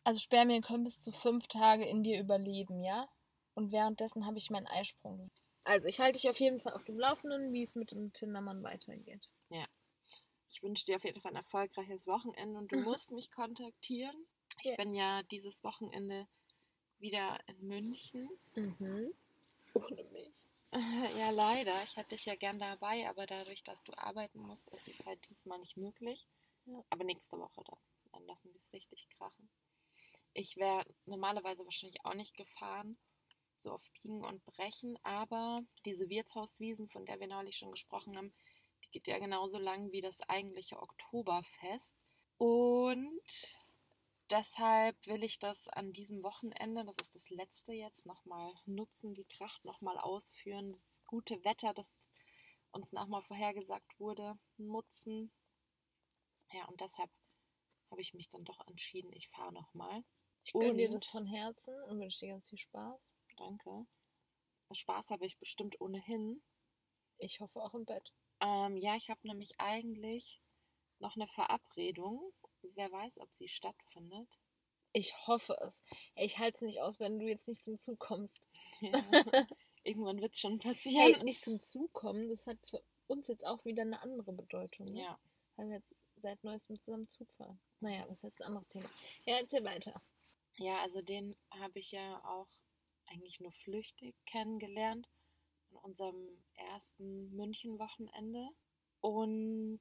Also 0.06 0.20
Spermien 0.22 0.62
können 0.62 0.84
bis 0.84 1.02
zu 1.02 1.12
fünf 1.12 1.48
Tage 1.48 1.84
in 1.86 2.04
dir 2.04 2.20
überleben, 2.20 2.80
ja? 2.80 3.10
Und 3.56 3.72
währenddessen 3.72 4.26
habe 4.26 4.38
ich 4.38 4.50
meinen 4.50 4.68
Eisprung. 4.68 5.32
Also 5.66 5.88
ich 5.90 6.00
halte 6.00 6.20
dich 6.20 6.30
auf 6.30 6.40
jeden 6.40 6.60
Fall 6.62 6.74
auf 6.74 6.84
dem 6.86 7.00
Laufenden, 7.00 7.52
wie 7.52 7.64
es 7.64 7.76
mit 7.76 7.92
dem 7.92 8.14
Tindermann 8.14 8.64
weitergeht. 8.64 9.30
Ich 10.48 10.64
wünsche 10.64 10.86
dir 10.86 10.96
auf 10.96 11.04
jeden 11.04 11.20
Fall 11.20 11.34
ein 11.34 11.38
erfolgreiches 11.38 12.08
Wochenende 12.08 12.58
und 12.58 12.72
du 12.72 12.78
musst 12.98 13.12
mich 13.12 13.30
kontaktieren. 13.30 14.16
Ich 14.62 14.70
Ja. 14.70 14.76
bin 14.78 14.94
ja 14.94 15.22
dieses 15.24 15.66
Wochenende 15.66 16.28
wieder 17.00 17.38
in 17.48 17.68
München. 17.68 18.30
Mhm. 18.56 19.14
Ohne 19.74 20.04
mich. 20.14 20.48
Ja, 21.18 21.30
leider. 21.30 21.82
Ich 21.84 21.96
hätte 21.96 22.16
dich 22.16 22.26
ja 22.26 22.36
gern 22.36 22.60
dabei, 22.60 23.08
aber 23.10 23.26
dadurch, 23.26 23.64
dass 23.64 23.82
du 23.84 23.94
arbeiten 23.98 24.40
musst, 24.40 24.68
ist 24.70 24.88
es 24.90 25.06
halt 25.06 25.20
diesmal 25.30 25.58
nicht 25.60 25.78
möglich. 25.78 26.28
Ja. 26.66 26.84
Aber 26.90 27.04
nächste 27.06 27.38
Woche 27.38 27.64
dann. 27.66 27.80
Dann 28.12 28.26
lassen 28.26 28.52
wir 28.54 28.60
es 28.60 28.74
richtig 28.74 29.08
krachen. 29.10 29.50
Ich 30.34 30.58
wäre 30.58 30.86
normalerweise 31.06 31.64
wahrscheinlich 31.64 32.04
auch 32.04 32.14
nicht 32.14 32.36
gefahren, 32.36 32.98
so 33.58 33.72
auf 33.72 33.90
Biegen 33.92 34.24
und 34.24 34.44
Brechen, 34.46 34.98
aber 35.04 35.62
diese 35.86 36.10
Wirtshauswiesen, 36.10 36.88
von 36.88 37.06
der 37.06 37.20
wir 37.20 37.28
neulich 37.28 37.58
schon 37.58 37.72
gesprochen 37.72 38.18
haben, 38.18 38.34
die 38.84 38.92
geht 38.92 39.08
ja 39.08 39.20
genauso 39.20 39.58
lang 39.58 39.92
wie 39.92 40.02
das 40.02 40.22
eigentliche 40.22 40.80
Oktoberfest. 40.82 41.98
Und 42.38 43.58
deshalb 44.30 44.96
will 45.08 45.24
ich 45.24 45.40
das 45.40 45.68
an 45.70 45.94
diesem 45.94 46.24
Wochenende, 46.24 46.84
das 46.86 46.98
ist 46.98 47.16
das 47.16 47.30
letzte 47.30 47.74
jetzt, 47.74 48.06
nochmal 48.06 48.54
nutzen, 48.66 49.14
die 49.14 49.26
Tracht 49.26 49.64
nochmal 49.64 49.98
ausführen, 49.98 50.74
das 50.74 50.88
gute 51.06 51.44
Wetter, 51.44 51.74
das 51.74 52.02
uns 52.72 52.92
nochmal 52.92 53.22
vorhergesagt 53.22 54.00
wurde, 54.00 54.38
nutzen. 54.58 55.32
Ja, 56.52 56.66
und 56.66 56.82
deshalb 56.82 57.10
habe 57.90 58.02
ich 58.02 58.14
mich 58.14 58.30
dann 58.30 58.44
doch 58.44 58.60
entschieden, 58.68 59.14
ich 59.14 59.30
fahre 59.30 59.54
nochmal. 59.54 60.04
Ich 60.44 60.54
gönne 60.54 60.76
dir 60.76 60.90
das 60.90 61.08
von 61.08 61.26
Herzen 61.26 61.74
und 61.84 62.00
wünsche 62.00 62.20
dir 62.20 62.34
ganz 62.34 62.50
viel 62.50 62.60
Spaß. 62.60 63.15
Danke. 63.38 63.86
Spaß 64.72 65.12
habe 65.12 65.26
ich 65.26 65.38
bestimmt 65.38 65.80
ohnehin. 65.80 66.42
Ich 67.20 67.40
hoffe 67.40 67.60
auch 67.62 67.74
im 67.74 67.86
Bett. 67.86 68.12
Ähm, 68.42 68.78
ja, 68.78 68.96
ich 68.96 69.10
habe 69.10 69.20
nämlich 69.28 69.60
eigentlich 69.60 70.42
noch 71.00 71.16
eine 71.16 71.28
Verabredung. 71.28 72.34
Wer 72.74 72.92
weiß, 72.92 73.20
ob 73.20 73.32
sie 73.34 73.48
stattfindet. 73.48 74.40
Ich 74.92 75.14
hoffe 75.28 75.58
es. 75.62 75.82
Ich 76.16 76.38
halte 76.40 76.56
es 76.58 76.62
nicht 76.62 76.82
aus, 76.82 77.00
wenn 77.00 77.20
du 77.20 77.28
jetzt 77.28 77.48
nicht 77.48 77.62
zum 77.64 77.78
Zug 77.80 78.00
kommst. 78.00 78.40
Ja. 78.82 79.48
Irgendwann 79.84 80.20
wird 80.20 80.34
es 80.34 80.40
schon 80.42 80.60
Hey, 80.62 80.74
passieren. 80.74 81.24
nicht 81.26 81.46
zum 81.46 81.62
Zug 81.62 81.94
kommen, 81.94 82.28
das 82.28 82.48
hat 82.48 82.58
für 82.68 82.84
uns 83.08 83.28
jetzt 83.28 83.46
auch 83.46 83.64
wieder 83.66 83.84
eine 83.84 84.02
andere 84.02 84.34
Bedeutung. 84.34 84.92
Ne? 84.92 85.02
Ja. 85.04 85.20
Weil 85.56 85.68
wir 85.70 85.76
jetzt 85.78 86.04
seit 86.18 86.44
neuestem 86.44 86.82
zusammen 86.82 87.08
Zug 87.08 87.32
fahren. 87.34 87.60
Naja, 87.82 88.04
das 88.08 88.18
ist 88.18 88.24
jetzt 88.24 88.42
ein 88.42 88.48
anderes 88.48 88.68
Thema. 88.68 88.90
Ja, 89.26 89.38
erzähl 89.38 89.64
weiter. 89.64 90.02
ja, 90.58 90.80
also 90.82 91.02
den 91.04 91.38
habe 91.52 91.78
ich 91.80 91.92
ja 91.92 92.20
auch 92.26 92.48
eigentlich 93.16 93.40
nur 93.40 93.52
flüchtig 93.52 94.16
kennengelernt 94.26 95.08
an 95.72 95.78
unserem 95.78 96.44
ersten 96.56 97.34
München-Wochenende. 97.36 98.50
Und 99.00 99.80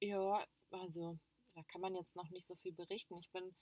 ja, 0.00 0.46
also 0.70 1.18
da 1.54 1.62
kann 1.64 1.80
man 1.80 1.94
jetzt 1.94 2.14
noch 2.14 2.28
nicht 2.30 2.46
so 2.46 2.54
viel 2.56 2.72
berichten. 2.72 3.18
Ich 3.18 3.30
bin 3.30 3.54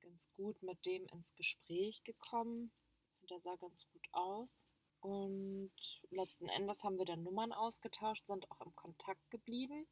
ganz 0.00 0.28
gut 0.36 0.62
mit 0.62 0.84
dem 0.84 1.06
ins 1.06 1.34
Gespräch 1.34 2.04
gekommen. 2.04 2.72
Und 3.20 3.30
der 3.30 3.40
sah 3.40 3.56
ganz 3.56 3.86
gut 3.92 4.06
aus. 4.12 4.64
Und 5.00 5.72
letzten 6.10 6.46
Endes 6.48 6.84
haben 6.84 6.98
wir 6.98 7.06
dann 7.06 7.22
Nummern 7.22 7.52
ausgetauscht, 7.52 8.26
sind 8.26 8.50
auch 8.50 8.60
im 8.60 8.74
Kontakt 8.74 9.30
geblieben 9.30 9.86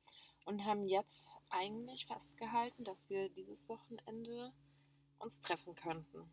und 0.44 0.66
haben 0.66 0.86
jetzt 0.86 1.28
eigentlich 1.48 2.06
festgehalten, 2.06 2.84
dass 2.84 3.08
wir 3.08 3.30
dieses 3.30 3.68
Wochenende 3.70 4.52
uns 5.18 5.40
treffen 5.40 5.74
könnten. 5.74 6.30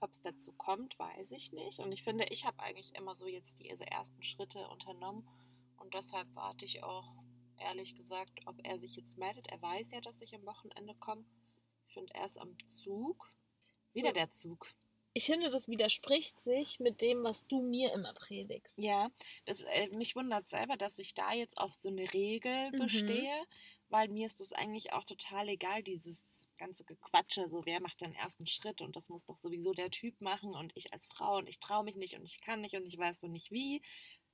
Ob 0.00 0.10
es 0.12 0.20
dazu 0.22 0.52
kommt, 0.52 0.98
weiß 0.98 1.32
ich 1.32 1.52
nicht. 1.52 1.78
Und 1.80 1.92
ich 1.92 2.02
finde, 2.02 2.26
ich 2.26 2.44
habe 2.44 2.60
eigentlich 2.60 2.94
immer 2.94 3.14
so 3.16 3.26
jetzt 3.26 3.58
diese 3.60 3.86
ersten 3.86 4.22
Schritte 4.22 4.68
unternommen. 4.68 5.26
Und 5.78 5.94
deshalb 5.94 6.34
warte 6.34 6.64
ich 6.64 6.82
auch, 6.82 7.12
ehrlich 7.58 7.94
gesagt, 7.96 8.40
ob 8.46 8.56
er 8.62 8.78
sich 8.78 8.96
jetzt 8.96 9.16
meldet. 9.16 9.46
Er 9.48 9.60
weiß 9.62 9.92
ja, 9.92 10.00
dass 10.00 10.20
ich 10.20 10.34
am 10.34 10.44
Wochenende 10.44 10.94
komme. 10.96 11.24
Ich 11.88 11.94
finde, 11.94 12.14
er 12.14 12.26
ist 12.26 12.38
am 12.38 12.56
Zug. 12.68 13.32
Wieder 13.94 14.12
der 14.12 14.30
Zug. 14.30 14.68
Ich 15.14 15.24
finde, 15.24 15.48
das 15.48 15.68
widerspricht 15.68 16.38
sich 16.42 16.78
mit 16.78 17.00
dem, 17.00 17.24
was 17.24 17.46
du 17.46 17.62
mir 17.62 17.90
immer 17.94 18.12
predigst. 18.12 18.76
Ja, 18.76 19.10
das, 19.46 19.62
äh, 19.62 19.88
mich 19.88 20.14
wundert 20.14 20.46
selber, 20.46 20.76
dass 20.76 20.98
ich 20.98 21.14
da 21.14 21.32
jetzt 21.32 21.56
auf 21.56 21.72
so 21.72 21.88
eine 21.88 22.12
Regel 22.12 22.70
Mhm. 22.72 22.78
bestehe, 22.80 23.44
weil 23.88 24.08
mir 24.08 24.26
ist 24.26 24.40
das 24.40 24.52
eigentlich 24.52 24.92
auch 24.92 25.04
total 25.04 25.48
egal, 25.48 25.82
dieses 25.82 26.48
ganze 26.58 26.84
Gequatsche, 26.84 27.48
so 27.48 27.66
wer 27.66 27.80
macht 27.80 28.00
den 28.00 28.14
ersten 28.14 28.46
Schritt 28.46 28.80
und 28.80 28.96
das 28.96 29.08
muss 29.08 29.26
doch 29.26 29.36
sowieso 29.36 29.72
der 29.72 29.90
Typ 29.90 30.20
machen 30.20 30.54
und 30.54 30.72
ich 30.74 30.92
als 30.92 31.06
Frau 31.06 31.36
und 31.36 31.48
ich 31.48 31.60
traue 31.60 31.84
mich 31.84 31.96
nicht 31.96 32.14
und 32.14 32.24
ich 32.24 32.40
kann 32.40 32.60
nicht 32.60 32.74
und 32.74 32.86
ich 32.86 32.98
weiß 32.98 33.20
so 33.20 33.28
nicht 33.28 33.50
wie. 33.50 33.82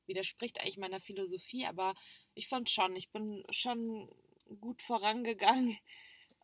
Widerspricht 0.06 0.60
eigentlich 0.60 0.78
meiner 0.78 1.00
Philosophie, 1.00 1.66
aber 1.66 1.94
ich 2.34 2.48
fand 2.48 2.70
schon, 2.70 2.96
ich 2.96 3.10
bin 3.10 3.44
schon 3.50 4.10
gut 4.60 4.82
vorangegangen. 4.82 5.78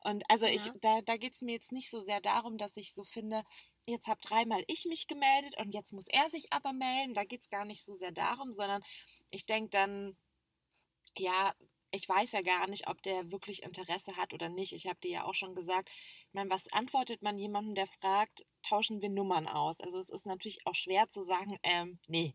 Und 0.04 0.22
also 0.30 0.46
ja. 0.46 0.52
ich, 0.52 0.70
da, 0.80 1.00
da 1.02 1.16
geht 1.16 1.34
es 1.34 1.42
mir 1.42 1.52
jetzt 1.52 1.72
nicht 1.72 1.90
so 1.90 1.98
sehr 1.98 2.20
darum, 2.20 2.56
dass 2.56 2.76
ich 2.76 2.94
so 2.94 3.04
finde, 3.04 3.42
jetzt 3.86 4.06
habe 4.06 4.20
dreimal 4.20 4.62
ich 4.68 4.84
mich 4.84 5.08
gemeldet 5.08 5.56
und 5.58 5.74
jetzt 5.74 5.92
muss 5.92 6.06
er 6.08 6.30
sich 6.30 6.52
aber 6.52 6.72
melden. 6.72 7.14
Da 7.14 7.24
geht 7.24 7.40
es 7.40 7.50
gar 7.50 7.64
nicht 7.64 7.84
so 7.84 7.94
sehr 7.94 8.12
darum, 8.12 8.52
sondern 8.52 8.82
ich 9.30 9.44
denke 9.44 9.70
dann, 9.70 10.16
ja, 11.16 11.54
ich 11.90 12.08
weiß 12.08 12.32
ja 12.32 12.42
gar 12.42 12.68
nicht, 12.68 12.88
ob 12.88 13.02
der 13.02 13.30
wirklich 13.30 13.62
Interesse 13.62 14.16
hat 14.16 14.32
oder 14.34 14.48
nicht. 14.48 14.72
Ich 14.72 14.86
habe 14.86 14.98
dir 15.00 15.10
ja 15.10 15.24
auch 15.24 15.34
schon 15.34 15.54
gesagt, 15.54 15.88
ich 15.90 16.34
meine, 16.34 16.50
was 16.50 16.70
antwortet 16.72 17.22
man 17.22 17.38
jemandem, 17.38 17.74
der 17.74 17.86
fragt, 17.86 18.44
tauschen 18.62 19.00
wir 19.00 19.08
Nummern 19.08 19.48
aus? 19.48 19.80
Also 19.80 19.98
es 19.98 20.10
ist 20.10 20.26
natürlich 20.26 20.66
auch 20.66 20.74
schwer 20.74 21.08
zu 21.08 21.22
sagen, 21.22 21.58
ähm, 21.62 21.98
nee. 22.06 22.34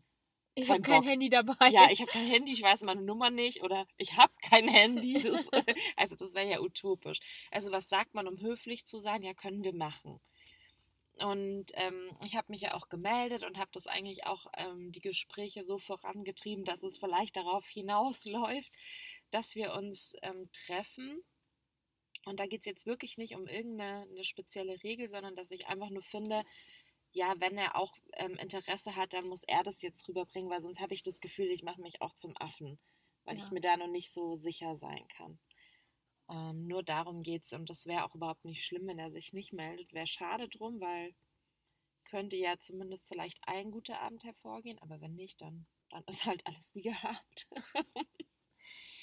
Ich 0.56 0.70
habe 0.70 0.82
kein 0.82 1.02
Handy 1.02 1.28
dabei. 1.30 1.68
Ja, 1.70 1.90
ich 1.90 2.00
habe 2.00 2.12
kein 2.12 2.26
Handy, 2.26 2.52
ich 2.52 2.62
weiß 2.62 2.82
meine 2.82 3.02
Nummer 3.02 3.30
nicht 3.30 3.62
oder 3.62 3.86
ich 3.96 4.16
habe 4.16 4.32
kein 4.40 4.68
Handy. 4.68 5.14
Das, 5.24 5.48
also 5.96 6.14
das 6.14 6.34
wäre 6.34 6.48
ja 6.48 6.60
utopisch. 6.60 7.18
Also 7.50 7.72
was 7.72 7.88
sagt 7.88 8.14
man, 8.14 8.28
um 8.28 8.40
höflich 8.40 8.86
zu 8.86 9.00
sein? 9.00 9.22
Ja, 9.22 9.34
können 9.34 9.64
wir 9.64 9.74
machen. 9.74 10.20
Und 11.18 11.66
ähm, 11.74 12.10
ich 12.24 12.34
habe 12.34 12.50
mich 12.50 12.62
ja 12.62 12.74
auch 12.74 12.88
gemeldet 12.88 13.44
und 13.44 13.56
habe 13.56 13.70
das 13.72 13.86
eigentlich 13.86 14.26
auch 14.26 14.46
ähm, 14.56 14.90
die 14.90 15.00
Gespräche 15.00 15.64
so 15.64 15.78
vorangetrieben, 15.78 16.64
dass 16.64 16.82
es 16.82 16.98
vielleicht 16.98 17.36
darauf 17.36 17.66
hinausläuft, 17.66 18.72
dass 19.34 19.56
wir 19.56 19.74
uns 19.74 20.14
ähm, 20.22 20.48
treffen. 20.52 21.20
Und 22.24 22.38
da 22.38 22.46
geht 22.46 22.60
es 22.60 22.66
jetzt 22.66 22.86
wirklich 22.86 23.18
nicht 23.18 23.34
um 23.34 23.48
irgendeine 23.48 24.24
spezielle 24.24 24.80
Regel, 24.84 25.08
sondern 25.08 25.34
dass 25.34 25.50
ich 25.50 25.66
einfach 25.66 25.90
nur 25.90 26.02
finde, 26.02 26.44
ja, 27.10 27.34
wenn 27.38 27.58
er 27.58 27.76
auch 27.76 27.92
ähm, 28.14 28.36
Interesse 28.36 28.94
hat, 28.94 29.12
dann 29.12 29.28
muss 29.28 29.42
er 29.42 29.64
das 29.64 29.82
jetzt 29.82 30.08
rüberbringen, 30.08 30.50
weil 30.50 30.62
sonst 30.62 30.80
habe 30.80 30.94
ich 30.94 31.02
das 31.02 31.20
Gefühl, 31.20 31.50
ich 31.50 31.64
mache 31.64 31.80
mich 31.80 32.00
auch 32.00 32.14
zum 32.14 32.36
Affen, 32.38 32.78
weil 33.24 33.36
ja. 33.36 33.44
ich 33.44 33.50
mir 33.50 33.60
da 33.60 33.76
noch 33.76 33.88
nicht 33.88 34.12
so 34.12 34.36
sicher 34.36 34.76
sein 34.76 35.06
kann. 35.08 35.38
Ähm, 36.30 36.66
nur 36.66 36.84
darum 36.84 37.22
geht 37.22 37.44
es 37.44 37.52
und 37.52 37.68
das 37.68 37.86
wäre 37.86 38.04
auch 38.04 38.14
überhaupt 38.14 38.44
nicht 38.44 38.64
schlimm, 38.64 38.86
wenn 38.86 38.98
er 38.98 39.10
sich 39.10 39.32
nicht 39.32 39.52
meldet. 39.52 39.92
Wäre 39.92 40.06
schade 40.06 40.48
drum, 40.48 40.80
weil 40.80 41.14
könnte 42.04 42.36
ja 42.36 42.58
zumindest 42.60 43.08
vielleicht 43.08 43.40
ein 43.48 43.72
guter 43.72 44.00
Abend 44.00 44.22
hervorgehen, 44.22 44.78
aber 44.80 45.00
wenn 45.00 45.16
nicht, 45.16 45.40
dann, 45.40 45.66
dann 45.90 46.04
ist 46.04 46.24
halt 46.24 46.46
alles 46.46 46.74
wie 46.74 46.82
gehabt. 46.82 47.48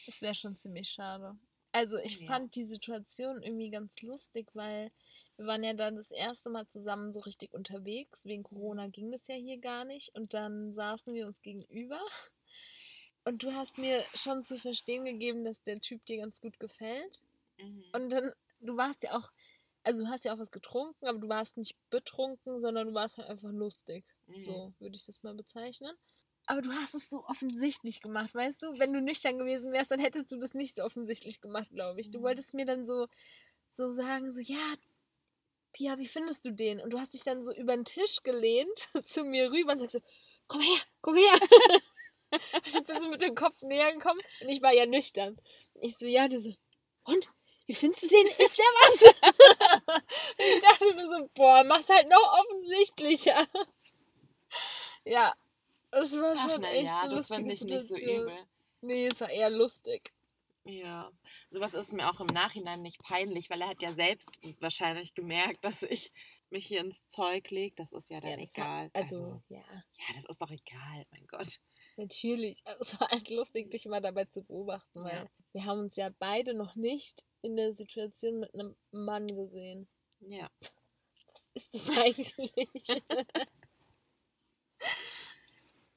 Das 0.06 0.22
wäre 0.22 0.36
schon 0.36 0.56
ziemlich 0.56 0.90
schade. 0.90 1.38
Also 1.72 1.98
ich 1.98 2.20
ja. 2.20 2.28
fand 2.28 2.56
die 2.56 2.66
Situation 2.66 3.42
irgendwie 3.42 3.70
ganz 3.70 4.02
lustig, 4.02 4.48
weil 4.54 4.92
wir 5.38 5.46
waren 5.46 5.64
ja 5.64 5.74
dann 5.74 5.96
das 5.96 6.12
erste 6.12 6.50
Mal 6.50 6.68
zusammen 6.68 7.14
so 7.14 7.22
richtig 7.22 7.54
unterwegs. 7.54 8.26
Wegen 8.26 8.44
Corona 8.44 8.88
ging 8.88 9.12
das 9.12 9.28
ja 9.28 9.36
hier 9.36 9.58
gar 9.58 9.86
nicht. 9.86 10.14
Und 10.16 10.34
dann 10.34 10.74
saßen 10.74 11.14
wir 11.14 11.26
uns 11.28 11.42
gegenüber. 11.42 12.00
Und 13.24 13.44
du 13.44 13.54
hast 13.54 13.78
mir 13.78 14.04
schon 14.14 14.44
zu 14.44 14.58
verstehen 14.58 15.06
gegeben, 15.06 15.44
dass 15.44 15.62
der 15.64 15.80
Typ 15.80 16.04
dir 16.06 16.18
ganz 16.18 16.42
gut 16.42 16.60
gefällt. 16.60 17.22
Mhm. 17.58 17.84
Und 17.94 18.10
dann, 18.10 18.34
du 18.60 18.78
warst 18.78 19.04
ja 19.04 19.18
auch, 19.18 19.32
also 19.84 20.04
du 20.04 20.10
hast 20.10 20.26
ja 20.26 20.34
auch 20.34 20.40
was 20.40 20.52
getrunken, 20.52 21.08
aber 21.08 21.20
du 21.20 21.30
warst 21.30 21.58
nicht 21.58 21.76
betrunken, 21.90 22.62
sondern 22.62 22.88
du 22.88 22.94
warst 22.94 23.18
halt 23.18 23.30
einfach 23.30 23.52
lustig. 23.52 24.04
Mhm. 24.28 24.44
So 24.44 24.74
würde 24.80 24.96
ich 24.96 25.06
das 25.06 25.24
mal 25.24 25.36
bezeichnen. 25.36 25.96
Aber 26.48 26.62
du 26.62 26.72
hast 26.72 26.96
es 26.96 27.10
so 27.10 27.24
offensichtlich 27.26 28.02
gemacht, 28.02 28.34
weißt 28.34 28.64
du? 28.64 28.80
Wenn 28.80 28.94
du 28.94 29.02
nüchtern 29.02 29.38
gewesen 29.38 29.72
wärst, 29.72 29.92
dann 29.92 30.00
hättest 30.00 30.32
du 30.32 30.38
das 30.38 30.54
nicht 30.54 30.76
so 30.76 30.84
offensichtlich 30.84 31.42
gemacht, 31.42 31.70
glaube 31.72 32.02
ich. 32.02 32.12
Du 32.12 32.20
mhm. 32.20 32.24
wolltest 32.24 32.54
mir 32.54 32.66
dann 32.66 32.86
so, 32.86 33.08
so 33.70 33.92
sagen, 33.94 34.34
so, 34.34 34.42
ja, 34.42 34.76
Pia, 35.74 35.98
wie 35.98 36.08
findest 36.08 36.44
du 36.46 36.52
den? 36.52 36.82
Und 36.82 36.92
du 36.92 37.00
hast 37.00 37.14
dich 37.14 37.24
dann 37.24 37.44
so 37.44 37.54
über 37.54 37.76
den 37.76 37.86
Tisch 37.86 38.18
gelehnt 38.24 38.90
zu 39.04 39.24
mir 39.24 39.52
rüber 39.52 39.74
und 39.74 39.80
sagst 39.80 39.94
so, 39.94 40.02
komm 40.48 40.62
her, 40.62 40.82
komm 41.02 41.16
her. 41.16 41.34
ich 42.66 42.84
bin 42.84 43.02
so 43.02 43.10
mit 43.10 43.22
dem 43.22 43.36
Kopf 43.36 43.62
näher 43.62 43.94
gekommen 43.94 44.20
und 44.42 44.50
ich 44.50 44.62
war 44.62 44.74
ja 44.74 44.86
nüchtern. 44.86 45.40
Ich 45.76 45.98
so, 45.98 46.06
ja, 46.06 46.28
die 46.28 46.40
so, 46.40 46.54
und? 47.04 47.32
Wie 47.68 47.74
findest 47.74 48.04
du 48.04 48.08
den? 48.10 48.28
Ist 48.28 48.58
der 48.58 48.66
was? 48.66 49.02
ich 50.38 50.60
dachte 50.60 50.94
mir 50.94 51.10
so, 51.10 51.30
boah, 51.34 51.64
mach's 51.64 51.88
halt 51.88 52.10
noch 52.10 52.40
offensichtlicher. 52.40 53.48
ja, 55.06 55.34
das 55.92 56.14
war 56.14 56.36
Ach, 56.38 56.50
schon 56.50 56.64
echt 56.64 56.92
ja, 56.92 57.08
das 57.08 57.28
finde 57.28 57.54
ich 57.54 57.62
nicht 57.64 57.88
so 57.88 57.96
übel. 57.96 58.46
Nee, 58.82 59.08
es 59.08 59.22
war 59.22 59.30
eher 59.30 59.50
lustig. 59.50 60.14
Ja, 60.64 61.12
sowas 61.50 61.74
ist 61.74 61.94
mir 61.94 62.10
auch 62.10 62.20
im 62.20 62.28
Nachhinein 62.28 62.82
nicht 62.82 63.02
peinlich, 63.02 63.50
weil 63.50 63.62
er 63.62 63.70
hat 63.70 63.82
ja 63.82 63.92
selbst 63.94 64.30
wahrscheinlich 64.60 65.14
gemerkt, 65.14 65.66
dass 65.66 65.82
ich 65.84 66.12
mich 66.52 66.68
hier 66.68 66.82
ins 66.82 67.08
Zeug 67.08 67.50
lege. 67.50 67.76
Das 67.76 67.94
ist 67.94 68.10
ja 68.10 68.22
dann 68.22 68.40
ja, 68.40 68.46
egal. 68.46 68.90
Kann, 68.92 69.02
also, 69.02 69.16
also, 69.16 69.42
ja. 69.50 69.60
Ja, 69.60 70.16
das 70.16 70.26
ist 70.26 70.42
doch 70.42 70.52
egal, 70.52 71.06
mein 71.12 71.28
Gott. 71.28 71.60
Natürlich. 71.98 72.62
Also, 72.66 72.82
es 72.82 73.00
war 73.00 73.10
halt 73.10 73.30
lustig, 73.30 73.72
dich 73.72 73.86
mal 73.86 74.02
dabei 74.02 74.26
zu 74.26 74.44
beobachten, 74.44 75.04
weil 75.04 75.16
ja. 75.16 75.30
wir 75.54 75.66
haben 75.66 75.80
uns 75.80 75.96
ja 75.96 76.10
beide 76.20 76.54
noch 76.54 76.76
nicht 76.76 77.26
in 77.42 77.56
der 77.56 77.74
Situation 77.74 78.40
mit 78.40 78.54
einem 78.54 78.76
Mann 78.92 79.28
gesehen. 79.28 79.88
Ja. 80.20 80.52
Was 81.34 81.50
ist 81.54 81.74
das 81.74 81.90
eigentlich? 81.98 82.34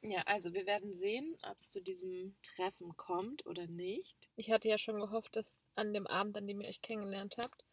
Ja, 0.06 0.20
also 0.26 0.52
wir 0.52 0.66
werden 0.66 0.92
sehen, 0.92 1.34
ob 1.50 1.58
es 1.58 1.70
zu 1.70 1.80
diesem 1.80 2.36
Treffen 2.42 2.94
kommt 2.96 3.46
oder 3.46 3.66
nicht. 3.66 4.28
Ich 4.36 4.50
hatte 4.50 4.68
ja 4.68 4.76
schon 4.76 5.00
gehofft, 5.00 5.34
dass 5.34 5.62
an 5.76 5.94
dem 5.94 6.06
Abend, 6.06 6.36
an 6.36 6.46
dem 6.46 6.60
ihr 6.60 6.68
euch 6.68 6.82
kennengelernt 6.82 7.36
habt, 7.38 7.64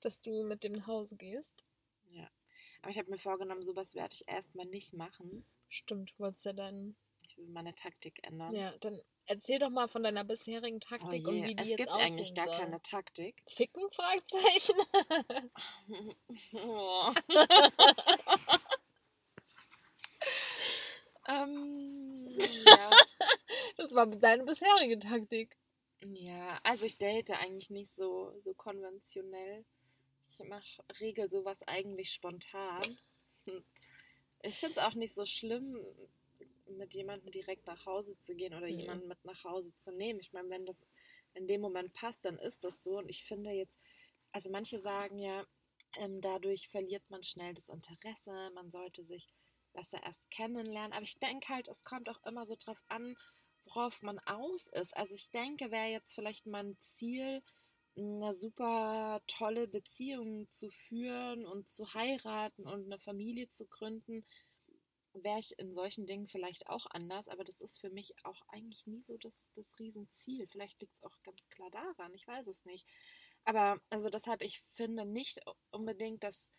dass 0.00 0.22
du 0.22 0.42
mit 0.44 0.64
dem 0.64 0.72
nach 0.72 0.86
Hause 0.86 1.16
gehst. 1.16 1.66
Ja. 2.12 2.30
Aber 2.80 2.90
ich 2.90 2.98
habe 2.98 3.10
mir 3.10 3.18
vorgenommen, 3.18 3.62
sowas 3.62 3.94
werde 3.94 4.14
ich 4.14 4.26
erstmal 4.26 4.64
nicht 4.64 4.94
machen. 4.94 5.44
Stimmt, 5.68 6.12
du 6.12 6.20
wolltest 6.20 6.46
ja 6.46 6.54
dann. 6.54 6.96
Ich 7.26 7.36
will 7.36 7.48
meine 7.48 7.74
Taktik 7.74 8.26
ändern. 8.26 8.54
Ja, 8.54 8.72
dann 8.78 8.98
erzähl 9.26 9.58
doch 9.58 9.68
mal 9.68 9.88
von 9.88 10.02
deiner 10.02 10.24
bisherigen 10.24 10.80
Taktik 10.80 11.26
oh 11.26 11.30
und 11.30 11.44
wie 11.44 11.54
die 11.54 11.62
es 11.62 11.70
jetzt 11.70 11.78
gibt 11.78 11.90
eigentlich 11.90 12.34
gar 12.34 12.46
soll. 12.46 12.56
keine 12.56 12.80
Taktik. 12.80 13.42
Ficken? 13.48 13.82
Fragezeichen. 13.90 14.76
oh. 16.54 17.12
Ähm, 21.28 22.14
ja. 22.66 22.90
das 23.76 23.94
war 23.94 24.06
deine 24.06 24.44
bisherige 24.44 24.98
Taktik. 24.98 25.56
Ja, 26.00 26.60
also 26.62 26.84
ich 26.84 26.98
date 26.98 27.30
eigentlich 27.30 27.70
nicht 27.70 27.90
so, 27.90 28.34
so 28.40 28.54
konventionell. 28.54 29.64
Ich 30.28 30.38
mache 30.40 30.82
regel 31.00 31.30
sowas 31.30 31.62
eigentlich 31.66 32.12
spontan. 32.12 32.98
Ich 34.42 34.60
finde 34.60 34.78
es 34.78 34.78
auch 34.78 34.94
nicht 34.94 35.14
so 35.14 35.24
schlimm, 35.26 35.76
mit 36.68 36.94
jemandem 36.94 37.30
direkt 37.32 37.66
nach 37.66 37.86
Hause 37.86 38.18
zu 38.20 38.34
gehen 38.34 38.54
oder 38.54 38.68
mhm. 38.68 38.78
jemanden 38.78 39.08
mit 39.08 39.24
nach 39.24 39.42
Hause 39.44 39.76
zu 39.76 39.90
nehmen. 39.92 40.20
Ich 40.20 40.32
meine, 40.32 40.50
wenn 40.50 40.66
das 40.66 40.84
in 41.34 41.46
dem 41.46 41.60
Moment 41.60 41.92
passt, 41.94 42.24
dann 42.24 42.38
ist 42.38 42.62
das 42.62 42.82
so. 42.82 42.98
Und 42.98 43.08
ich 43.08 43.24
finde 43.24 43.50
jetzt, 43.50 43.78
also 44.32 44.50
manche 44.50 44.78
sagen 44.78 45.18
ja, 45.18 45.46
ähm, 45.98 46.20
dadurch 46.20 46.68
verliert 46.68 47.02
man 47.08 47.22
schnell 47.22 47.54
das 47.54 47.68
Interesse, 47.68 48.50
man 48.54 48.70
sollte 48.70 49.04
sich 49.04 49.26
besser 49.76 50.02
erst 50.02 50.28
kennenlernen. 50.30 50.92
Aber 50.92 51.02
ich 51.02 51.18
denke 51.18 51.48
halt, 51.48 51.68
es 51.68 51.84
kommt 51.84 52.08
auch 52.08 52.22
immer 52.24 52.46
so 52.46 52.56
drauf 52.56 52.82
an, 52.88 53.16
worauf 53.66 54.02
man 54.02 54.18
aus 54.20 54.66
ist. 54.68 54.96
Also 54.96 55.14
ich 55.14 55.30
denke, 55.30 55.70
wäre 55.70 55.90
jetzt 55.90 56.14
vielleicht 56.14 56.46
mein 56.46 56.76
Ziel, 56.80 57.42
eine 57.96 58.32
super 58.32 59.22
tolle 59.26 59.68
Beziehung 59.68 60.50
zu 60.50 60.68
führen 60.70 61.46
und 61.46 61.70
zu 61.70 61.94
heiraten 61.94 62.66
und 62.66 62.84
eine 62.86 62.98
Familie 62.98 63.48
zu 63.48 63.66
gründen, 63.66 64.24
wäre 65.14 65.38
ich 65.38 65.58
in 65.58 65.72
solchen 65.72 66.06
Dingen 66.06 66.26
vielleicht 66.26 66.68
auch 66.68 66.86
anders, 66.90 67.28
aber 67.28 67.44
das 67.44 67.60
ist 67.60 67.80
für 67.80 67.90
mich 67.90 68.14
auch 68.24 68.42
eigentlich 68.48 68.86
nie 68.86 69.02
so 69.02 69.16
das, 69.16 69.48
das 69.54 69.78
Riesenziel. 69.78 70.46
Vielleicht 70.46 70.80
liegt 70.80 70.94
es 70.94 71.04
auch 71.04 71.16
ganz 71.22 71.48
klar 71.48 71.70
daran, 71.70 72.12
ich 72.14 72.26
weiß 72.26 72.46
es 72.48 72.64
nicht. 72.64 72.86
Aber 73.44 73.80
also 73.90 74.10
deshalb, 74.10 74.42
ich 74.42 74.60
finde 74.72 75.06
nicht 75.06 75.40
unbedingt, 75.70 76.22
dass 76.22 76.50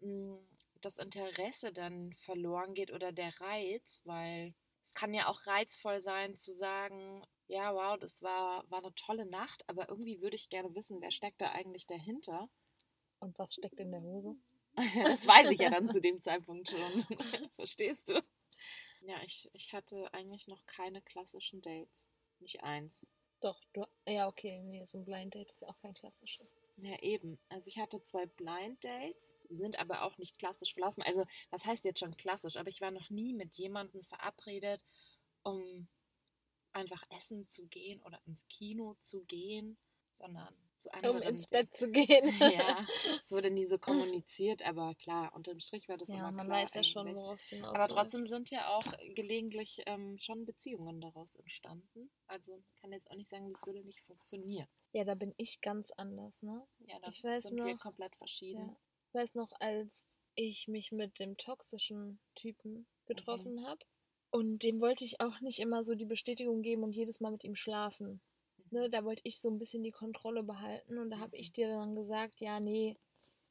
mh, 0.00 0.36
hm, 0.38 0.53
das 0.84 0.98
Interesse 0.98 1.72
dann 1.72 2.12
verloren 2.14 2.74
geht 2.74 2.92
oder 2.92 3.12
der 3.12 3.40
Reiz, 3.40 4.02
weil 4.04 4.54
es 4.84 4.94
kann 4.94 5.14
ja 5.14 5.28
auch 5.28 5.46
reizvoll 5.46 6.00
sein 6.00 6.36
zu 6.36 6.52
sagen, 6.52 7.24
ja, 7.46 7.74
wow, 7.74 7.98
das 7.98 8.22
war, 8.22 8.68
war 8.70 8.78
eine 8.78 8.94
tolle 8.94 9.26
Nacht, 9.26 9.68
aber 9.68 9.88
irgendwie 9.88 10.20
würde 10.20 10.36
ich 10.36 10.48
gerne 10.48 10.74
wissen, 10.74 11.00
wer 11.00 11.10
steckt 11.10 11.40
da 11.40 11.52
eigentlich 11.52 11.86
dahinter. 11.86 12.48
Und 13.18 13.38
was 13.38 13.54
steckt 13.54 13.80
in 13.80 13.90
der 13.90 14.00
Hose? 14.00 14.36
das 15.04 15.26
weiß 15.26 15.50
ich 15.50 15.60
ja 15.60 15.70
dann 15.70 15.90
zu 15.90 16.00
dem 16.00 16.20
Zeitpunkt 16.20 16.70
schon. 16.70 17.02
Verstehst 17.56 18.08
du? 18.08 18.22
Ja, 19.00 19.16
ich, 19.24 19.50
ich 19.52 19.72
hatte 19.72 20.12
eigentlich 20.12 20.48
noch 20.48 20.64
keine 20.66 21.02
klassischen 21.02 21.60
Dates. 21.60 22.06
Nicht 22.40 22.62
eins. 22.62 23.06
Doch, 23.40 23.60
du, 23.72 23.84
ja, 24.06 24.26
okay, 24.26 24.62
nee, 24.62 24.84
so 24.86 24.98
ein 24.98 25.04
Blind 25.04 25.34
Date 25.34 25.50
ist 25.50 25.60
ja 25.60 25.68
auch 25.68 25.78
kein 25.78 25.92
klassisches. 25.92 26.48
Ja, 26.76 26.98
eben. 27.02 27.38
Also 27.48 27.68
ich 27.68 27.78
hatte 27.78 28.02
zwei 28.02 28.26
Blind 28.26 28.82
Dates, 28.82 29.34
sind 29.48 29.78
aber 29.78 30.02
auch 30.02 30.18
nicht 30.18 30.38
klassisch 30.38 30.74
verlaufen. 30.74 31.02
Also, 31.02 31.24
was 31.50 31.64
heißt 31.64 31.84
jetzt 31.84 32.00
schon 32.00 32.16
klassisch? 32.16 32.56
Aber 32.56 32.68
ich 32.68 32.80
war 32.80 32.90
noch 32.90 33.10
nie 33.10 33.32
mit 33.32 33.54
jemandem 33.54 34.02
verabredet, 34.04 34.84
um 35.42 35.86
einfach 36.72 37.02
essen 37.16 37.46
zu 37.46 37.66
gehen 37.68 38.02
oder 38.02 38.20
ins 38.26 38.46
Kino 38.48 38.96
zu 38.98 39.22
gehen, 39.24 39.76
sondern 40.08 40.52
zu 40.78 40.90
um 40.90 40.94
anderen. 40.98 41.22
ins 41.22 41.46
Dingen. 41.46 41.62
Bett 41.62 41.76
zu 41.76 41.90
gehen. 41.90 42.24
Ja, 42.58 42.86
es 43.20 43.30
wurde 43.32 43.50
nie 43.50 43.66
so 43.66 43.78
kommuniziert, 43.78 44.66
aber 44.66 44.94
klar, 44.96 45.32
unterm 45.34 45.60
Strich 45.60 45.88
war 45.88 45.96
das 45.96 46.08
Ja, 46.08 46.16
immer 46.16 46.32
man 46.32 46.46
klar 46.46 46.62
weiß 46.64 46.74
ja 46.74 46.84
schon, 46.84 47.14
worauf 47.14 47.38
es 47.38 47.46
hinaus 47.46 47.74
Aber 47.78 47.88
trotzdem 47.88 48.24
sind 48.24 48.50
ja 48.50 48.68
auch 48.76 48.84
gelegentlich 49.14 49.82
ähm, 49.86 50.18
schon 50.18 50.44
Beziehungen 50.44 51.00
daraus 51.00 51.36
entstanden. 51.36 52.10
Also 52.26 52.62
kann 52.80 52.92
jetzt 52.92 53.10
auch 53.10 53.16
nicht 53.16 53.30
sagen, 53.30 53.52
das 53.52 53.64
würde 53.66 53.84
nicht 53.84 54.02
funktionieren. 54.02 54.68
Ja, 54.94 55.04
da 55.04 55.14
bin 55.14 55.34
ich 55.36 55.60
ganz 55.60 55.90
anders, 55.90 56.40
ne? 56.42 56.66
Ja, 56.86 56.98
da 57.00 57.08
Ich 57.08 57.22
weiß 57.24 57.42
sind 57.42 57.56
wir 57.56 57.64
noch- 57.74 57.80
komplett 57.80 58.14
verschieden. 58.16 58.68
Ja. 58.68 58.76
Ich 59.08 59.12
weiß 59.14 59.34
noch, 59.34 59.50
als 59.60 60.06
ich 60.36 60.68
mich 60.68 60.92
mit 60.92 61.18
dem 61.18 61.36
toxischen 61.36 62.20
Typen 62.36 62.86
getroffen 63.06 63.56
Mhm. 63.56 63.66
habe. 63.66 63.80
Und 64.30 64.62
dem 64.62 64.80
wollte 64.80 65.04
ich 65.04 65.20
auch 65.20 65.40
nicht 65.40 65.58
immer 65.58 65.84
so 65.84 65.94
die 65.94 66.04
Bestätigung 66.06 66.62
geben 66.62 66.82
und 66.84 66.92
jedes 66.96 67.20
Mal 67.20 67.30
mit 67.32 67.44
ihm 67.44 67.54
schlafen. 67.56 68.20
Ne, 68.70 68.88
da 68.90 69.04
wollte 69.04 69.22
ich 69.24 69.40
so 69.40 69.48
ein 69.50 69.58
bisschen 69.58 69.82
die 69.82 69.92
Kontrolle 69.92 70.42
behalten. 70.42 70.98
Und 70.98 71.10
da 71.10 71.18
habe 71.18 71.36
ich 71.36 71.50
Mhm. 71.50 71.52
dir 71.54 71.68
dann 71.68 71.94
gesagt, 71.94 72.40
ja, 72.40 72.58
nee, 72.60 72.96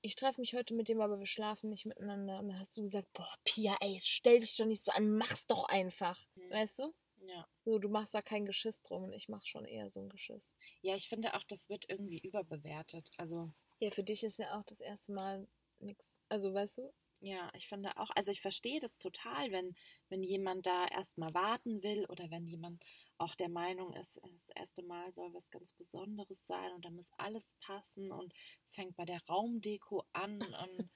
ich 0.01 0.15
treffe 0.15 0.41
mich 0.41 0.53
heute 0.53 0.73
mit 0.73 0.87
dem, 0.89 0.99
aber 1.01 1.19
wir 1.19 1.25
schlafen 1.27 1.69
nicht 1.69 1.85
miteinander. 1.85 2.39
Und 2.39 2.49
da 2.49 2.59
hast 2.59 2.75
du 2.75 2.81
gesagt, 2.83 3.11
boah, 3.13 3.33
Pia, 3.45 3.75
ey, 3.81 3.97
stell 4.01 4.39
dich 4.39 4.55
doch 4.57 4.65
nicht 4.65 4.81
so 4.81 4.91
an, 4.91 5.17
mach's 5.17 5.45
doch 5.47 5.65
einfach. 5.65 6.19
Mhm. 6.35 6.49
Weißt 6.51 6.79
du? 6.79 6.93
Ja. 7.27 7.47
So, 7.65 7.79
du 7.79 7.89
machst 7.89 8.13
da 8.13 8.21
kein 8.21 8.45
Geschiss 8.45 8.81
drum 8.81 9.03
und 9.03 9.13
ich 9.13 9.29
mach 9.29 9.45
schon 9.45 9.65
eher 9.65 9.89
so 9.89 10.01
ein 10.01 10.09
Geschiss. 10.09 10.53
ja, 10.81 10.95
ich 10.95 11.07
finde 11.07 11.33
auch, 11.35 11.43
das 11.43 11.69
wird 11.69 11.85
irgendwie 11.89 12.19
überbewertet. 12.19 13.09
Also 13.17 13.51
Ja, 13.79 13.91
für 13.91 14.03
dich 14.03 14.23
ist 14.23 14.39
ja 14.39 14.59
auch 14.59 14.63
das 14.63 14.81
erste 14.81 15.13
Mal 15.13 15.47
nix. 15.79 16.19
Also, 16.29 16.53
weißt 16.53 16.77
du? 16.77 16.93
Ja, 17.21 17.49
ich 17.55 17.69
finde 17.69 17.95
auch, 17.95 18.09
also 18.15 18.31
ich 18.31 18.41
verstehe 18.41 18.81
das 18.81 18.97
total, 18.99 19.49
wenn, 19.51 19.75
wenn 20.09 20.23
jemand 20.23 20.65
da 20.65 20.85
erstmal 20.87 21.33
warten 21.33 21.81
will 21.81 22.05
oder 22.09 22.29
wenn 22.29 22.45
jemand 22.45 22.83
auch 23.17 23.35
der 23.35 23.47
Meinung 23.47 23.93
ist, 23.93 24.19
das 24.21 24.49
erste 24.55 24.83
Mal 24.83 25.13
soll 25.13 25.33
was 25.33 25.49
ganz 25.49 25.71
Besonderes 25.71 26.45
sein 26.45 26.73
und 26.73 26.83
da 26.83 26.89
muss 26.89 27.09
alles 27.17 27.55
passen 27.61 28.11
und 28.11 28.33
es 28.67 28.75
fängt 28.75 28.97
bei 28.97 29.05
der 29.05 29.21
Raumdeko 29.29 30.03
an 30.11 30.41
und 30.67 30.89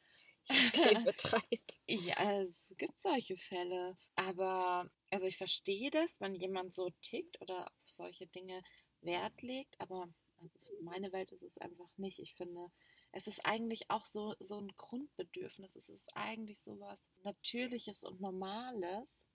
Okay, 0.74 0.98
betreib. 1.06 1.62
ja, 1.88 2.42
es 2.42 2.74
gibt 2.78 3.02
solche 3.02 3.38
Fälle. 3.38 3.98
Aber, 4.16 4.90
also 5.10 5.28
ich 5.28 5.38
verstehe 5.38 5.90
das, 5.92 6.20
wenn 6.20 6.36
jemand 6.36 6.76
so 6.76 6.90
tickt 7.02 7.40
oder 7.42 7.68
auf 7.68 7.90
solche 7.90 8.28
Dinge 8.28 8.64
Wert 9.02 9.42
legt, 9.42 9.80
aber 9.80 10.10
also 10.40 10.58
für 10.60 10.84
meine 10.84 11.12
Welt 11.12 11.32
ist 11.32 11.44
es 11.44 11.58
einfach 11.58 11.98
nicht. 11.98 12.20
Ich 12.20 12.36
finde, 12.36 12.72
es 13.12 13.28
ist 13.28 13.46
eigentlich 13.46 13.90
auch 13.90 14.06
so, 14.06 14.36
so 14.40 14.60
ein 14.60 14.72
Grundbedürfnis. 14.78 15.76
Es 15.76 15.90
ist 15.90 16.10
eigentlich 16.16 16.62
so 16.62 16.80
was 16.80 17.06
Natürliches 17.24 18.04
und 18.04 18.22
Normales, 18.22 19.26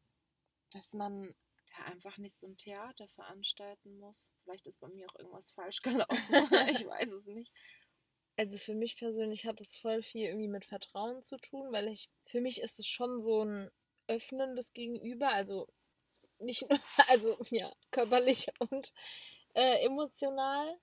dass 0.70 0.92
man 0.92 1.34
da 1.76 1.84
einfach 1.84 2.18
nicht 2.18 2.38
so 2.38 2.46
ein 2.46 2.56
Theater 2.56 3.08
veranstalten 3.08 3.98
muss. 3.98 4.30
Vielleicht 4.42 4.66
ist 4.66 4.80
bei 4.80 4.88
mir 4.88 5.06
auch 5.08 5.18
irgendwas 5.18 5.50
falsch 5.50 5.80
gelaufen. 5.82 6.34
ich 6.70 6.86
weiß 6.86 7.10
es 7.12 7.26
nicht. 7.26 7.52
Also 8.36 8.56
für 8.58 8.74
mich 8.74 8.96
persönlich 8.96 9.46
hat 9.46 9.60
es 9.60 9.76
voll 9.76 10.02
viel 10.02 10.26
irgendwie 10.26 10.48
mit 10.48 10.64
Vertrauen 10.64 11.22
zu 11.22 11.36
tun, 11.36 11.70
weil 11.72 11.88
ich, 11.88 12.08
für 12.24 12.40
mich 12.40 12.60
ist 12.60 12.78
es 12.78 12.86
schon 12.86 13.20
so 13.20 13.44
ein 13.44 13.70
Öffnen 14.06 14.56
des 14.56 14.72
Gegenüber, 14.72 15.28
also 15.28 15.68
nicht, 16.38 16.66
also 17.08 17.38
ja, 17.50 17.72
körperlich 17.90 18.46
und 18.58 18.92
äh, 19.54 19.84
emotional. 19.84 20.78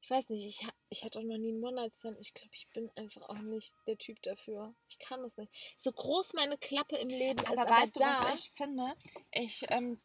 Ich 0.00 0.10
weiß 0.10 0.28
nicht, 0.28 0.44
ich, 0.44 0.68
ich 0.90 1.02
hatte 1.02 1.18
auch 1.18 1.24
noch 1.24 1.38
nie 1.38 1.48
einen 1.48 1.64
One-Night-Stand. 1.64 2.18
Ich 2.20 2.34
glaube, 2.34 2.50
ich 2.52 2.68
bin 2.68 2.90
einfach 2.94 3.22
auch 3.22 3.38
nicht 3.38 3.72
der 3.86 3.96
Typ 3.96 4.20
dafür. 4.20 4.74
Ich 4.86 4.98
kann 4.98 5.22
das 5.22 5.38
nicht. 5.38 5.50
So 5.78 5.90
groß 5.92 6.34
meine 6.34 6.58
Klappe 6.58 6.96
im 6.96 7.08
Leben 7.08 7.38
ist, 7.38 7.46
Aber 7.46 7.62
aber 7.62 7.70
weißt 7.70 7.96
du, 7.96 8.00
da, 8.00 8.22
was 8.22 8.44
ich 8.44 8.50
finde? 8.50 8.94
Ich 9.32 9.64
ähm, 9.70 9.98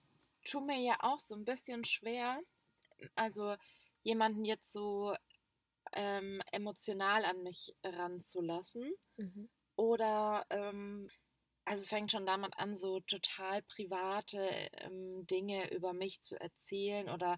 tue 0.46 0.62
mir 0.62 0.80
ja 0.80 0.96
auch 1.02 1.20
so 1.20 1.36
ein 1.36 1.44
bisschen 1.44 1.84
schwer, 1.84 2.42
also 3.16 3.56
jemanden 4.04 4.46
jetzt 4.46 4.72
so 4.72 5.16
ähm, 5.94 6.42
emotional 6.52 7.26
an 7.26 7.44
mich 7.44 7.76
ranzulassen. 7.84 8.92
Mhm. 9.18 9.50
Oder, 9.76 10.46
ähm, 10.50 11.10
also 11.66 11.82
es 11.84 11.88
fängt 11.90 12.12
schon 12.12 12.26
damit 12.26 12.54
an, 12.58 12.78
so 12.78 13.00
total 13.02 13.62
private 13.64 14.70
ähm, 14.80 15.26
Dinge 15.28 15.72
über 15.72 15.94
mich 15.94 16.22
zu 16.22 16.40
erzählen 16.40 17.10
oder 17.10 17.38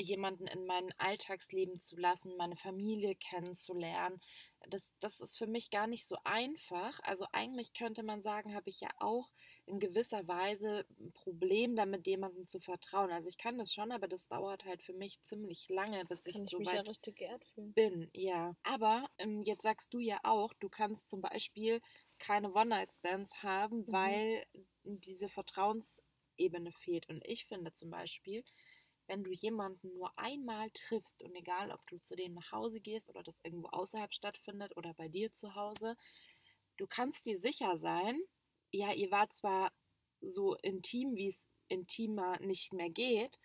jemanden 0.00 0.46
in 0.46 0.66
mein 0.66 0.92
Alltagsleben 0.98 1.80
zu 1.80 1.96
lassen, 1.96 2.36
meine 2.36 2.56
Familie 2.56 3.14
kennenzulernen. 3.14 4.20
Das, 4.68 4.82
das 5.00 5.20
ist 5.20 5.36
für 5.36 5.46
mich 5.46 5.70
gar 5.70 5.86
nicht 5.86 6.06
so 6.06 6.16
einfach. 6.24 7.00
Also 7.02 7.26
eigentlich 7.32 7.72
könnte 7.74 8.02
man 8.02 8.22
sagen, 8.22 8.54
habe 8.54 8.70
ich 8.70 8.80
ja 8.80 8.88
auch 8.98 9.30
in 9.66 9.78
gewisser 9.78 10.26
Weise 10.26 10.86
ein 10.98 11.12
Problem 11.12 11.76
damit, 11.76 12.06
jemandem 12.06 12.46
zu 12.46 12.60
vertrauen. 12.60 13.10
Also 13.10 13.28
ich 13.28 13.38
kann 13.38 13.58
das 13.58 13.72
schon, 13.72 13.92
aber 13.92 14.08
das 14.08 14.26
dauert 14.28 14.64
halt 14.64 14.82
für 14.82 14.94
mich 14.94 15.20
ziemlich 15.22 15.68
lange, 15.68 16.04
bis 16.06 16.26
ich 16.26 16.36
kann 16.36 16.44
ich 16.44 16.50
so 16.50 16.58
mich 16.58 16.66
weit 16.66 16.72
ja 16.72 16.82
richtig 16.82 17.16
geehrt 17.16 17.44
fühlen. 17.54 17.74
bin, 17.74 18.10
ja. 18.12 18.56
Aber 18.62 19.08
ähm, 19.18 19.42
jetzt 19.42 19.62
sagst 19.62 19.92
du 19.94 19.98
ja 20.00 20.20
auch, 20.22 20.52
du 20.54 20.68
kannst 20.68 21.08
zum 21.10 21.20
Beispiel 21.20 21.80
keine 22.18 22.52
One-Night-Stands 22.52 23.42
haben, 23.42 23.86
Mhm. 23.86 23.92
weil 23.92 24.44
diese 24.84 25.28
Vertrauensebene 25.28 26.72
fehlt. 26.72 27.08
Und 27.08 27.22
ich 27.24 27.46
finde 27.46 27.74
zum 27.74 27.90
Beispiel, 27.90 28.44
wenn 29.06 29.24
du 29.24 29.30
jemanden 29.30 29.92
nur 29.94 30.16
einmal 30.18 30.70
triffst 30.70 31.22
und 31.22 31.34
egal, 31.34 31.70
ob 31.70 31.86
du 31.86 31.98
zu 31.98 32.16
dem 32.16 32.34
nach 32.34 32.52
Hause 32.52 32.80
gehst 32.80 33.10
oder 33.10 33.22
das 33.22 33.38
irgendwo 33.42 33.68
außerhalb 33.68 34.14
stattfindet 34.14 34.76
oder 34.76 34.94
bei 34.94 35.08
dir 35.08 35.32
zu 35.32 35.54
Hause, 35.54 35.96
du 36.76 36.86
kannst 36.86 37.26
dir 37.26 37.38
sicher 37.38 37.76
sein, 37.76 38.18
ja, 38.70 38.92
ihr 38.92 39.10
wart 39.10 39.32
zwar 39.32 39.72
so 40.20 40.54
intim, 40.56 41.16
wie 41.16 41.28
es 41.28 41.46
intimer 41.68 42.38
nicht 42.40 42.72
mehr 42.72 42.90
geht, 42.90 43.38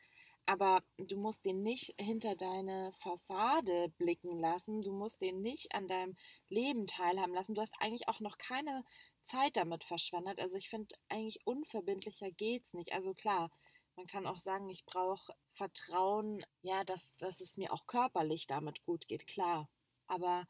aber 0.49 0.83
du 0.97 1.15
musst 1.15 1.45
den 1.45 1.61
nicht 1.61 1.93
hinter 1.99 2.35
deine 2.35 2.91
Fassade 2.93 3.93
blicken 3.99 4.39
lassen. 4.39 4.81
Du 4.81 4.91
musst 4.91 5.21
den 5.21 5.41
nicht 5.41 5.75
an 5.75 5.87
deinem 5.87 6.17
Leben 6.49 6.87
teilhaben 6.87 7.35
lassen. 7.35 7.53
Du 7.53 7.61
hast 7.61 7.75
eigentlich 7.79 8.07
auch 8.07 8.19
noch 8.19 8.39
keine 8.39 8.83
Zeit 9.21 9.57
damit 9.57 9.83
verschwendet. 9.83 10.39
Also 10.39 10.57
ich 10.57 10.69
finde, 10.69 10.95
eigentlich 11.07 11.45
unverbindlicher 11.45 12.31
geht's 12.31 12.73
nicht. 12.73 12.93
Also 12.93 13.13
klar, 13.13 13.51
man 13.99 14.07
kann 14.07 14.25
auch 14.25 14.39
sagen, 14.39 14.69
ich 14.69 14.85
brauche 14.85 15.33
Vertrauen, 15.49 16.45
ja, 16.61 16.83
dass, 16.85 17.15
dass 17.17 17.41
es 17.41 17.57
mir 17.57 17.73
auch 17.73 17.85
körperlich 17.85 18.47
damit 18.47 18.81
gut 18.83 19.07
geht, 19.07 19.27
klar. 19.27 19.69
Aber 20.07 20.47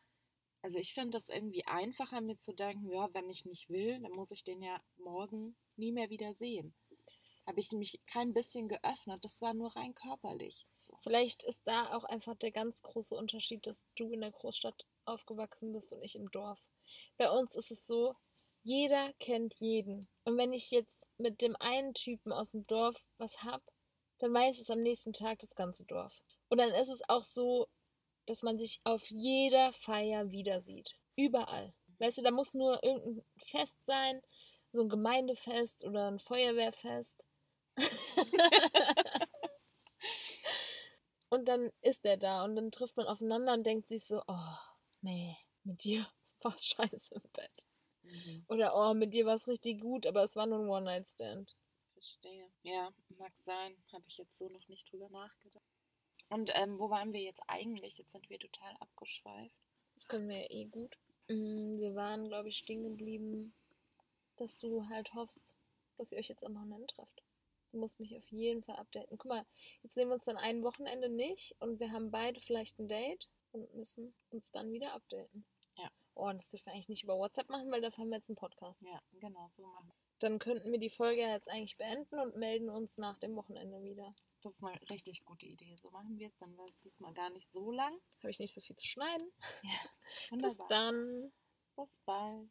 also 0.62 0.78
ich 0.78 0.94
finde 0.94 1.18
das 1.18 1.30
irgendwie 1.30 1.66
einfacher, 1.66 2.22
mir 2.22 2.38
zu 2.38 2.54
denken, 2.54 2.92
ja, 2.92 3.14
wenn 3.14 3.30
ich 3.30 3.46
nicht 3.46 3.70
will, 3.70 4.00
dann 4.02 4.12
muss 4.12 4.32
ich 4.32 4.44
den 4.44 4.62
ja 4.62 4.78
morgen 4.98 5.56
nie 5.78 5.92
mehr 5.92 6.10
wieder 6.10 6.34
sehen 6.36 6.76
habe 7.50 7.62
ich 7.62 7.72
mich 7.72 8.00
kein 8.06 8.32
bisschen 8.32 8.68
geöffnet. 8.68 9.26
Das 9.26 9.42
war 9.42 9.56
nur 9.56 9.76
rein 9.76 9.96
körperlich. 9.96 10.68
Vielleicht 11.00 11.42
ist 11.44 11.66
da 11.66 11.96
auch 11.96 12.04
einfach 12.04 12.36
der 12.36 12.52
ganz 12.52 12.84
große 12.84 13.16
Unterschied, 13.16 13.66
dass 13.66 13.88
du 13.96 14.12
in 14.12 14.22
der 14.22 14.32
Großstadt 14.32 14.86
aufgewachsen 15.06 15.74
bist 15.74 15.92
und 15.92 16.04
ich 16.04 16.16
im 16.16 16.30
Dorf. 16.30 16.60
Bei 17.18 17.32
uns 17.32 17.56
ist 17.56 17.72
es 17.72 17.88
so, 17.88 18.16
jeder 18.63 19.13
kennt 19.19 19.56
jeden. 19.60 20.08
Und 20.24 20.38
wenn 20.38 20.54
ich 20.54 20.72
jetzt 20.72 21.08
mit 21.17 21.41
dem 21.41 21.56
einen 21.60 21.93
Typen 21.93 22.32
aus 22.32 22.52
dem 22.52 22.65
Dorf 22.67 22.98
was 23.17 23.43
hab, 23.43 23.62
dann 24.19 24.34
weiß 24.34 24.60
es 24.60 24.69
am 24.69 24.82
nächsten 24.82 25.13
Tag 25.13 25.39
das 25.39 25.56
ganze 25.56 25.86
Dorf. 25.86 26.22
Und 26.50 26.58
dann 26.60 26.72
ist 26.72 26.89
es 26.89 27.02
auch 27.08 27.24
so, 27.24 27.67
dass 28.26 28.43
man 28.43 28.58
sich 28.58 28.80
auf 28.84 29.10
jeder 29.10 29.74
Feier 29.74 30.32
wieder 30.32 30.62
sieht. 30.62 30.95
Überall. 31.15 31.74
Weißt 32.00 32.17
du, 32.19 32.22
da 32.22 32.32
muss 32.32 32.54
nur 32.54 32.84
irgendein 32.84 33.24
Fest 33.38 33.84
sein, 33.86 34.22
so 34.72 34.84
ein 34.84 34.89
Gemeindefest 34.89 35.84
oder 35.84 36.08
ein 36.08 36.19
Feuerwehrfest. 36.19 37.26
Und 41.30 41.48
dann 41.48 41.72
ist 41.82 42.06
er 42.06 42.17
da 42.17 42.43
und 42.43 42.56
dann 42.56 42.72
trifft 42.72 42.98
man 42.98 43.06
aufeinander 43.06 43.54
und 43.54 43.63
denkt 43.65 43.88
sich 43.88 44.04
so, 44.04 44.24
oh, 44.28 44.58
nee, 45.02 45.38
mit 45.63 45.84
dir 45.84 46.08
war's 46.41 46.65
scheiße 46.65 47.13
im 47.13 47.22
Bett. 47.34 47.65
Mhm. 48.10 48.45
Oder 48.48 48.76
oh, 48.76 48.93
mit 48.93 49.13
dir 49.13 49.26
war's 49.26 49.48
richtig 49.48 49.82
gut, 49.82 50.06
aber 50.06 50.24
es 50.24 50.36
war 50.36 50.45
nur 50.45 50.60
ein 50.60 50.69
One-Night-Stand. 50.69 51.56
Verstehe. 51.93 52.50
Ja, 52.63 52.91
mag 53.17 53.34
sein. 53.43 53.76
Habe 53.91 54.04
ich 54.08 54.17
jetzt 54.17 54.38
so 54.38 54.50
noch 54.50 54.67
nicht 54.67 54.91
drüber 54.91 55.10
nachgedacht. 55.10 55.63
Und 56.30 56.52
ähm, 56.54 56.80
wo 56.80 56.89
waren 56.89 57.13
wir 57.13 57.22
jetzt 57.22 57.41
eigentlich? 57.48 57.98
Jetzt 57.98 58.12
sind 58.12 58.30
wir 58.30 58.39
total 58.39 58.76
abgeschweift. 58.80 59.56
Das 59.93 60.08
können 60.08 60.30
wir 60.30 60.41
ja 60.41 60.50
eh 60.50 60.65
gut. 60.65 60.98
Mm, 61.28 61.80
Wir 61.80 61.95
waren, 61.95 62.28
glaube 62.28 62.50
ich, 62.50 62.58
stehen 62.58 62.84
geblieben, 62.84 63.54
dass 64.38 64.58
du 64.58 64.88
halt 64.88 65.13
hoffst, 65.13 65.56
dass 65.98 66.12
ihr 66.12 66.19
euch 66.19 66.30
jetzt 66.30 66.43
am 66.45 66.56
Wochenende 66.56 66.88
trefft. 66.88 67.24
Du 67.72 67.78
musst 67.78 68.00
mich 68.00 68.15
auf 68.15 68.28
jeden 68.32 68.63
Fall 68.63 68.78
updaten. 68.78 69.17
Guck 69.17 69.30
mal, 69.30 69.45
jetzt 69.84 69.93
sehen 69.93 70.08
wir 70.08 70.15
uns 70.15 70.26
dann 70.26 70.38
ein 70.38 70.63
Wochenende 70.63 71.10
nicht 71.10 71.56
und 71.60 71.80
wir 71.80 71.91
haben 71.91 72.10
beide 72.12 72.39
vielleicht 72.39 72.80
ein 72.80 72.88
Date 72.88 73.30
und 73.52 73.74
müssen 73.76 74.13
uns 74.32 74.52
dann 74.52 74.72
wieder 74.72 74.93
updaten. 74.93 75.45
Oh, 76.20 76.32
das 76.34 76.50
dürfen 76.50 76.66
wir 76.68 76.74
eigentlich 76.74 76.90
nicht 76.90 77.04
über 77.04 77.18
WhatsApp 77.18 77.50
machen, 77.50 77.72
weil 77.72 77.82
dafür 77.82 78.04
haben 78.04 78.10
wir 78.10 78.18
jetzt 78.18 78.30
einen 78.30 78.36
Podcast. 78.36 78.82
Ja, 78.82 79.02
genau, 79.20 79.48
so 79.50 79.62
machen 79.62 79.88
wir. 79.88 79.96
Dann 80.20 80.38
könnten 80.38 80.72
wir 80.72 80.80
die 80.80 80.90
Folge 80.90 81.22
jetzt 81.22 81.50
eigentlich 81.50 81.78
beenden 81.78 82.20
und 82.20 82.36
melden 82.36 82.70
uns 82.70 82.98
nach 82.98 83.18
dem 83.20 83.36
Wochenende 83.36 83.82
wieder. 83.82 84.14
Das 84.42 84.54
ist 84.54 84.64
eine 84.64 84.78
richtig 84.90 85.24
gute 85.24 85.46
Idee. 85.46 85.76
So 85.82 85.90
machen 85.92 86.18
wir 86.18 86.28
es. 86.28 86.38
Dann 86.38 86.58
war 86.58 86.68
es 86.68 86.78
diesmal 86.80 87.14
gar 87.14 87.30
nicht 87.30 87.50
so 87.50 87.72
lang. 87.72 87.94
Habe 88.20 88.32
ich 88.32 88.40
nicht 88.40 88.54
so 88.54 88.60
viel 88.60 88.76
zu 88.76 88.86
schneiden. 88.86 89.32
Ja, 89.64 89.70
Bis 90.32 90.60
wunderbar. 90.60 90.68
dann. 90.68 91.32
Bis 91.76 92.00
bald. 92.06 92.50